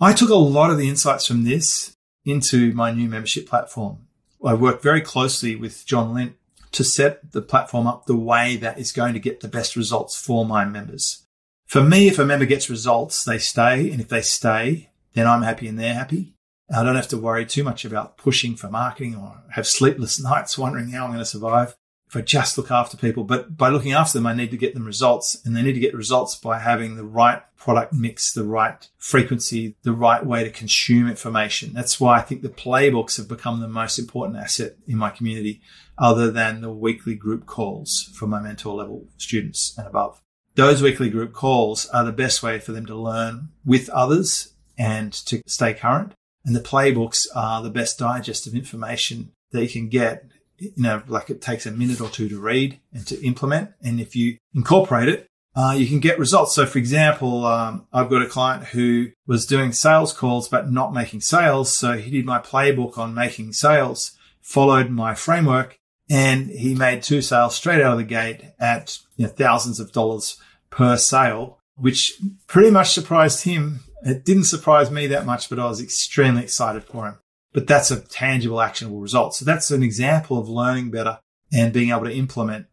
I 0.00 0.12
took 0.12 0.30
a 0.30 0.34
lot 0.34 0.70
of 0.70 0.78
the 0.78 0.88
insights 0.88 1.26
from 1.26 1.44
this 1.44 1.96
into 2.24 2.72
my 2.72 2.92
new 2.92 3.08
membership 3.08 3.48
platform. 3.48 4.06
I 4.44 4.54
worked 4.54 4.82
very 4.82 5.00
closely 5.00 5.54
with 5.56 5.86
John 5.86 6.14
Lint 6.14 6.34
to 6.72 6.84
set 6.84 7.32
the 7.32 7.42
platform 7.42 7.86
up 7.86 8.06
the 8.06 8.16
way 8.16 8.56
that 8.56 8.78
is 8.78 8.92
going 8.92 9.14
to 9.14 9.20
get 9.20 9.40
the 9.40 9.48
best 9.48 9.76
results 9.76 10.18
for 10.18 10.44
my 10.44 10.64
members. 10.64 11.24
For 11.66 11.82
me, 11.82 12.08
if 12.08 12.18
a 12.18 12.24
member 12.24 12.46
gets 12.46 12.70
results, 12.70 13.24
they 13.24 13.38
stay. 13.38 13.90
And 13.90 14.00
if 14.00 14.08
they 14.08 14.22
stay, 14.22 14.90
then 15.14 15.26
I'm 15.26 15.42
happy 15.42 15.68
and 15.68 15.78
they're 15.78 15.94
happy. 15.94 16.34
I 16.70 16.82
don't 16.82 16.96
have 16.96 17.08
to 17.08 17.18
worry 17.18 17.46
too 17.46 17.64
much 17.64 17.84
about 17.84 18.16
pushing 18.16 18.56
for 18.56 18.70
marketing 18.70 19.16
or 19.16 19.42
have 19.50 19.66
sleepless 19.66 20.20
nights 20.22 20.58
wondering 20.58 20.90
how 20.90 21.04
I'm 21.04 21.10
going 21.10 21.18
to 21.18 21.24
survive 21.24 21.76
if 22.08 22.16
I 22.16 22.20
just 22.20 22.58
look 22.58 22.70
after 22.70 22.96
people. 22.96 23.24
But 23.24 23.56
by 23.56 23.70
looking 23.70 23.92
after 23.92 24.18
them, 24.18 24.26
I 24.26 24.34
need 24.34 24.50
to 24.50 24.56
get 24.56 24.74
them 24.74 24.84
results 24.84 25.40
and 25.44 25.56
they 25.56 25.62
need 25.62 25.72
to 25.72 25.80
get 25.80 25.94
results 25.94 26.36
by 26.36 26.58
having 26.58 26.96
the 26.96 27.04
right 27.04 27.42
product 27.56 27.92
mix, 27.92 28.32
the 28.32 28.44
right 28.44 28.86
frequency, 28.98 29.76
the 29.82 29.92
right 29.92 30.24
way 30.24 30.44
to 30.44 30.50
consume 30.50 31.08
information. 31.08 31.72
That's 31.72 31.98
why 31.98 32.18
I 32.18 32.22
think 32.22 32.42
the 32.42 32.48
playbooks 32.48 33.16
have 33.16 33.28
become 33.28 33.60
the 33.60 33.68
most 33.68 33.98
important 33.98 34.38
asset 34.38 34.76
in 34.86 34.98
my 34.98 35.10
community 35.10 35.62
other 35.96 36.30
than 36.30 36.60
the 36.60 36.72
weekly 36.72 37.14
group 37.14 37.46
calls 37.46 38.10
for 38.14 38.26
my 38.26 38.40
mentor 38.40 38.74
level 38.74 39.06
students 39.16 39.74
and 39.78 39.86
above 39.86 40.20
those 40.54 40.82
weekly 40.82 41.08
group 41.08 41.32
calls 41.32 41.86
are 41.88 42.04
the 42.04 42.12
best 42.12 42.42
way 42.42 42.58
for 42.58 42.72
them 42.72 42.86
to 42.86 42.94
learn 42.94 43.48
with 43.64 43.88
others 43.90 44.52
and 44.76 45.12
to 45.12 45.40
stay 45.46 45.72
current. 45.74 46.12
And 46.44 46.56
the 46.56 46.60
playbooks 46.60 47.26
are 47.34 47.62
the 47.62 47.70
best 47.70 47.98
digest 47.98 48.46
of 48.46 48.54
information 48.54 49.32
that 49.52 49.62
you 49.62 49.68
can 49.68 49.88
get. 49.88 50.24
You 50.58 50.72
know, 50.76 51.02
like 51.06 51.30
it 51.30 51.40
takes 51.40 51.66
a 51.66 51.72
minute 51.72 52.00
or 52.00 52.08
two 52.08 52.28
to 52.28 52.40
read 52.40 52.80
and 52.92 53.06
to 53.08 53.24
implement. 53.24 53.70
And 53.82 54.00
if 54.00 54.14
you 54.14 54.38
incorporate 54.54 55.08
it, 55.08 55.26
uh, 55.54 55.74
you 55.76 55.86
can 55.86 56.00
get 56.00 56.18
results. 56.18 56.54
So, 56.54 56.64
for 56.64 56.78
example, 56.78 57.44
um, 57.44 57.86
I've 57.92 58.08
got 58.08 58.22
a 58.22 58.28
client 58.28 58.64
who 58.66 59.08
was 59.26 59.44
doing 59.44 59.72
sales 59.72 60.12
calls 60.12 60.48
but 60.48 60.70
not 60.70 60.94
making 60.94 61.20
sales. 61.20 61.76
So 61.76 61.94
he 61.94 62.10
did 62.10 62.24
my 62.24 62.38
playbook 62.38 62.96
on 62.96 63.14
making 63.14 63.52
sales, 63.52 64.12
followed 64.40 64.90
my 64.90 65.14
framework, 65.14 65.78
and 66.08 66.48
he 66.50 66.74
made 66.74 67.02
two 67.02 67.22
sales 67.22 67.54
straight 67.54 67.82
out 67.82 67.92
of 67.92 67.98
the 67.98 68.04
gate 68.04 68.42
at 68.58 68.98
you 69.16 69.26
know, 69.26 69.32
thousands 69.32 69.78
of 69.78 69.92
dollars 69.92 70.36
per 70.70 70.96
sale, 70.96 71.58
which 71.76 72.14
pretty 72.46 72.70
much 72.70 72.92
surprised 72.92 73.44
him. 73.44 73.80
It 74.04 74.24
didn't 74.24 74.44
surprise 74.44 74.90
me 74.90 75.06
that 75.08 75.26
much, 75.26 75.48
but 75.48 75.58
I 75.58 75.66
was 75.66 75.80
extremely 75.80 76.42
excited 76.42 76.84
for 76.84 77.06
him. 77.06 77.18
But 77.52 77.66
that's 77.66 77.90
a 77.90 78.00
tangible, 78.00 78.60
actionable 78.60 79.00
result. 79.00 79.34
So 79.34 79.44
that's 79.44 79.70
an 79.70 79.82
example 79.82 80.38
of 80.38 80.48
learning 80.48 80.90
better 80.90 81.18
and 81.52 81.72
being 81.72 81.90
able 81.90 82.04
to 82.04 82.14
implement. 82.14 82.66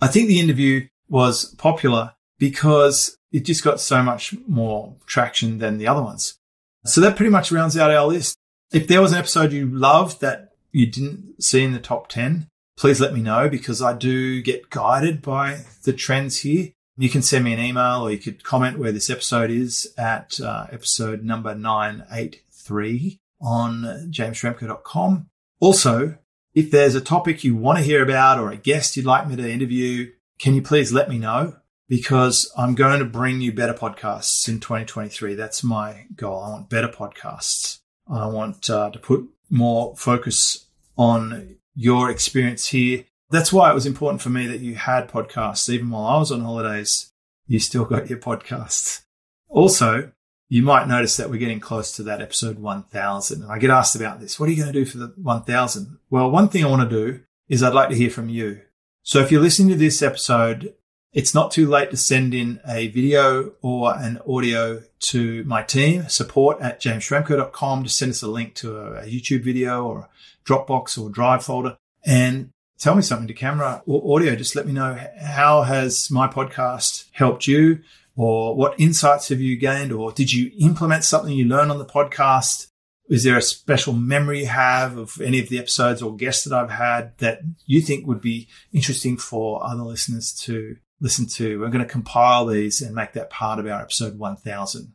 I 0.00 0.08
think 0.08 0.28
the 0.28 0.40
interview 0.40 0.88
was 1.08 1.54
popular 1.56 2.14
because 2.38 3.16
it 3.32 3.44
just 3.44 3.64
got 3.64 3.80
so 3.80 4.02
much 4.02 4.34
more 4.46 4.94
traction 5.06 5.58
than 5.58 5.78
the 5.78 5.86
other 5.86 6.02
ones. 6.02 6.38
So 6.84 7.00
that 7.00 7.16
pretty 7.16 7.30
much 7.30 7.52
rounds 7.52 7.76
out 7.76 7.90
our 7.90 8.06
list. 8.06 8.36
If 8.72 8.86
there 8.86 9.00
was 9.00 9.12
an 9.12 9.18
episode 9.18 9.52
you 9.52 9.66
loved 9.66 10.20
that 10.20 10.52
you 10.72 10.86
didn't 10.86 11.42
see 11.42 11.64
in 11.64 11.72
the 11.72 11.78
top 11.78 12.08
10, 12.08 12.48
please 12.76 13.00
let 13.00 13.14
me 13.14 13.20
know 13.20 13.48
because 13.48 13.82
I 13.82 13.92
do 13.94 14.42
get 14.42 14.70
guided 14.70 15.22
by 15.22 15.64
the 15.84 15.92
trends 15.92 16.40
here. 16.40 16.72
You 17.00 17.08
can 17.08 17.22
send 17.22 17.44
me 17.44 17.52
an 17.52 17.60
email 17.60 18.02
or 18.02 18.10
you 18.10 18.18
could 18.18 18.42
comment 18.42 18.76
where 18.76 18.90
this 18.90 19.08
episode 19.08 19.52
is 19.52 19.94
at 19.96 20.40
uh, 20.40 20.66
episode 20.72 21.22
number 21.22 21.54
983 21.54 23.20
on 23.40 24.10
jamesschramko.com. 24.10 25.28
Also, 25.60 26.18
if 26.54 26.72
there's 26.72 26.96
a 26.96 27.00
topic 27.00 27.44
you 27.44 27.54
want 27.54 27.78
to 27.78 27.84
hear 27.84 28.02
about 28.02 28.40
or 28.40 28.50
a 28.50 28.56
guest 28.56 28.96
you'd 28.96 29.06
like 29.06 29.28
me 29.28 29.36
to 29.36 29.48
interview, 29.48 30.10
can 30.40 30.54
you 30.54 30.62
please 30.62 30.92
let 30.92 31.08
me 31.08 31.18
know? 31.18 31.54
Because 31.88 32.52
I'm 32.56 32.74
going 32.74 32.98
to 32.98 33.04
bring 33.04 33.40
you 33.40 33.52
better 33.52 33.74
podcasts 33.74 34.48
in 34.48 34.58
2023. 34.58 35.36
That's 35.36 35.62
my 35.62 36.06
goal. 36.16 36.42
I 36.42 36.50
want 36.50 36.68
better 36.68 36.88
podcasts. 36.88 37.78
I 38.10 38.26
want 38.26 38.68
uh, 38.68 38.90
to 38.90 38.98
put 38.98 39.24
more 39.48 39.94
focus 39.96 40.66
on 40.96 41.58
your 41.76 42.10
experience 42.10 42.66
here. 42.66 43.04
That's 43.30 43.52
why 43.52 43.70
it 43.70 43.74
was 43.74 43.86
important 43.86 44.22
for 44.22 44.30
me 44.30 44.46
that 44.46 44.60
you 44.60 44.74
had 44.74 45.08
podcasts. 45.08 45.68
Even 45.68 45.90
while 45.90 46.06
I 46.06 46.18
was 46.18 46.32
on 46.32 46.40
holidays, 46.40 47.12
you 47.46 47.58
still 47.58 47.84
got 47.84 48.08
your 48.08 48.18
podcasts. 48.18 49.02
Also, 49.48 50.12
you 50.48 50.62
might 50.62 50.88
notice 50.88 51.16
that 51.16 51.28
we're 51.28 51.38
getting 51.38 51.60
close 51.60 51.92
to 51.96 52.02
that 52.04 52.22
episode 52.22 52.58
1000. 52.58 53.42
And 53.42 53.52
I 53.52 53.58
get 53.58 53.70
asked 53.70 53.96
about 53.96 54.20
this. 54.20 54.40
What 54.40 54.48
are 54.48 54.52
you 54.52 54.62
going 54.62 54.72
to 54.72 54.78
do 54.78 54.86
for 54.86 54.98
the 54.98 55.12
1000? 55.16 55.98
Well, 56.08 56.30
one 56.30 56.48
thing 56.48 56.64
I 56.64 56.68
want 56.68 56.88
to 56.88 56.96
do 56.96 57.20
is 57.48 57.62
I'd 57.62 57.74
like 57.74 57.90
to 57.90 57.96
hear 57.96 58.10
from 58.10 58.28
you. 58.28 58.62
So 59.02 59.20
if 59.20 59.30
you're 59.30 59.42
listening 59.42 59.70
to 59.70 59.76
this 59.76 60.02
episode, 60.02 60.74
it's 61.12 61.34
not 61.34 61.50
too 61.50 61.66
late 61.66 61.90
to 61.90 61.96
send 61.96 62.34
in 62.34 62.60
a 62.66 62.88
video 62.88 63.52
or 63.62 63.94
an 63.96 64.20
audio 64.28 64.82
to 65.00 65.44
my 65.44 65.62
team, 65.62 66.08
support 66.08 66.60
at 66.60 66.80
jamesschramko.com. 66.80 67.84
to 67.84 67.88
send 67.88 68.10
us 68.10 68.22
a 68.22 68.28
link 68.28 68.54
to 68.56 68.76
a, 68.76 69.06
YouTube 69.06 69.42
video 69.42 69.84
or 69.84 69.98
a 70.00 70.08
Dropbox 70.46 70.98
or 71.02 71.08
Drive 71.10 71.44
folder 71.44 71.78
and 72.04 72.50
tell 72.78 72.94
me 72.94 73.02
something 73.02 73.28
to 73.28 73.34
camera 73.34 73.82
or 73.86 74.16
audio. 74.16 74.36
Just 74.36 74.56
let 74.56 74.66
me 74.66 74.72
know 74.72 74.98
how 75.20 75.62
has 75.62 76.10
my 76.10 76.28
podcast 76.28 77.06
helped 77.12 77.46
you 77.46 77.80
or 78.16 78.54
what 78.54 78.78
insights 78.80 79.28
have 79.28 79.40
you 79.40 79.56
gained 79.56 79.92
or 79.92 80.12
did 80.12 80.32
you 80.32 80.52
implement 80.58 81.04
something 81.04 81.32
you 81.32 81.44
learned 81.44 81.70
on 81.70 81.78
the 81.78 81.84
podcast? 81.84 82.68
Is 83.08 83.24
there 83.24 83.36
a 83.36 83.42
special 83.42 83.94
memory 83.94 84.40
you 84.40 84.46
have 84.46 84.98
of 84.98 85.20
any 85.20 85.40
of 85.40 85.48
the 85.48 85.58
episodes 85.58 86.02
or 86.02 86.14
guests 86.14 86.44
that 86.44 86.54
I've 86.54 86.70
had 86.70 87.16
that 87.18 87.40
you 87.66 87.80
think 87.80 88.06
would 88.06 88.20
be 88.20 88.48
interesting 88.72 89.16
for 89.16 89.64
other 89.64 89.82
listeners 89.82 90.32
to 90.42 90.76
listen 91.00 91.26
to? 91.26 91.58
We're 91.58 91.70
going 91.70 91.84
to 91.84 91.90
compile 91.90 92.44
these 92.46 92.82
and 92.82 92.94
make 92.94 93.14
that 93.14 93.30
part 93.30 93.58
of 93.58 93.66
our 93.66 93.80
episode 93.80 94.18
1000. 94.18 94.92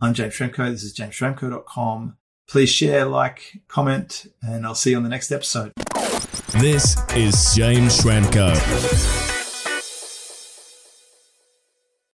I'm 0.00 0.12
James 0.12 0.34
Schramko. 0.34 0.70
This 0.70 0.82
is 0.82 0.94
jamesschramko.com. 0.94 2.18
Please 2.46 2.68
share, 2.68 3.06
like, 3.06 3.62
comment, 3.68 4.26
and 4.42 4.66
I'll 4.66 4.74
see 4.74 4.90
you 4.90 4.98
on 4.98 5.02
the 5.02 5.08
next 5.08 5.32
episode. 5.32 5.72
This 6.60 6.96
is 7.16 7.52
James 7.52 8.00
Schramko. 8.00 9.33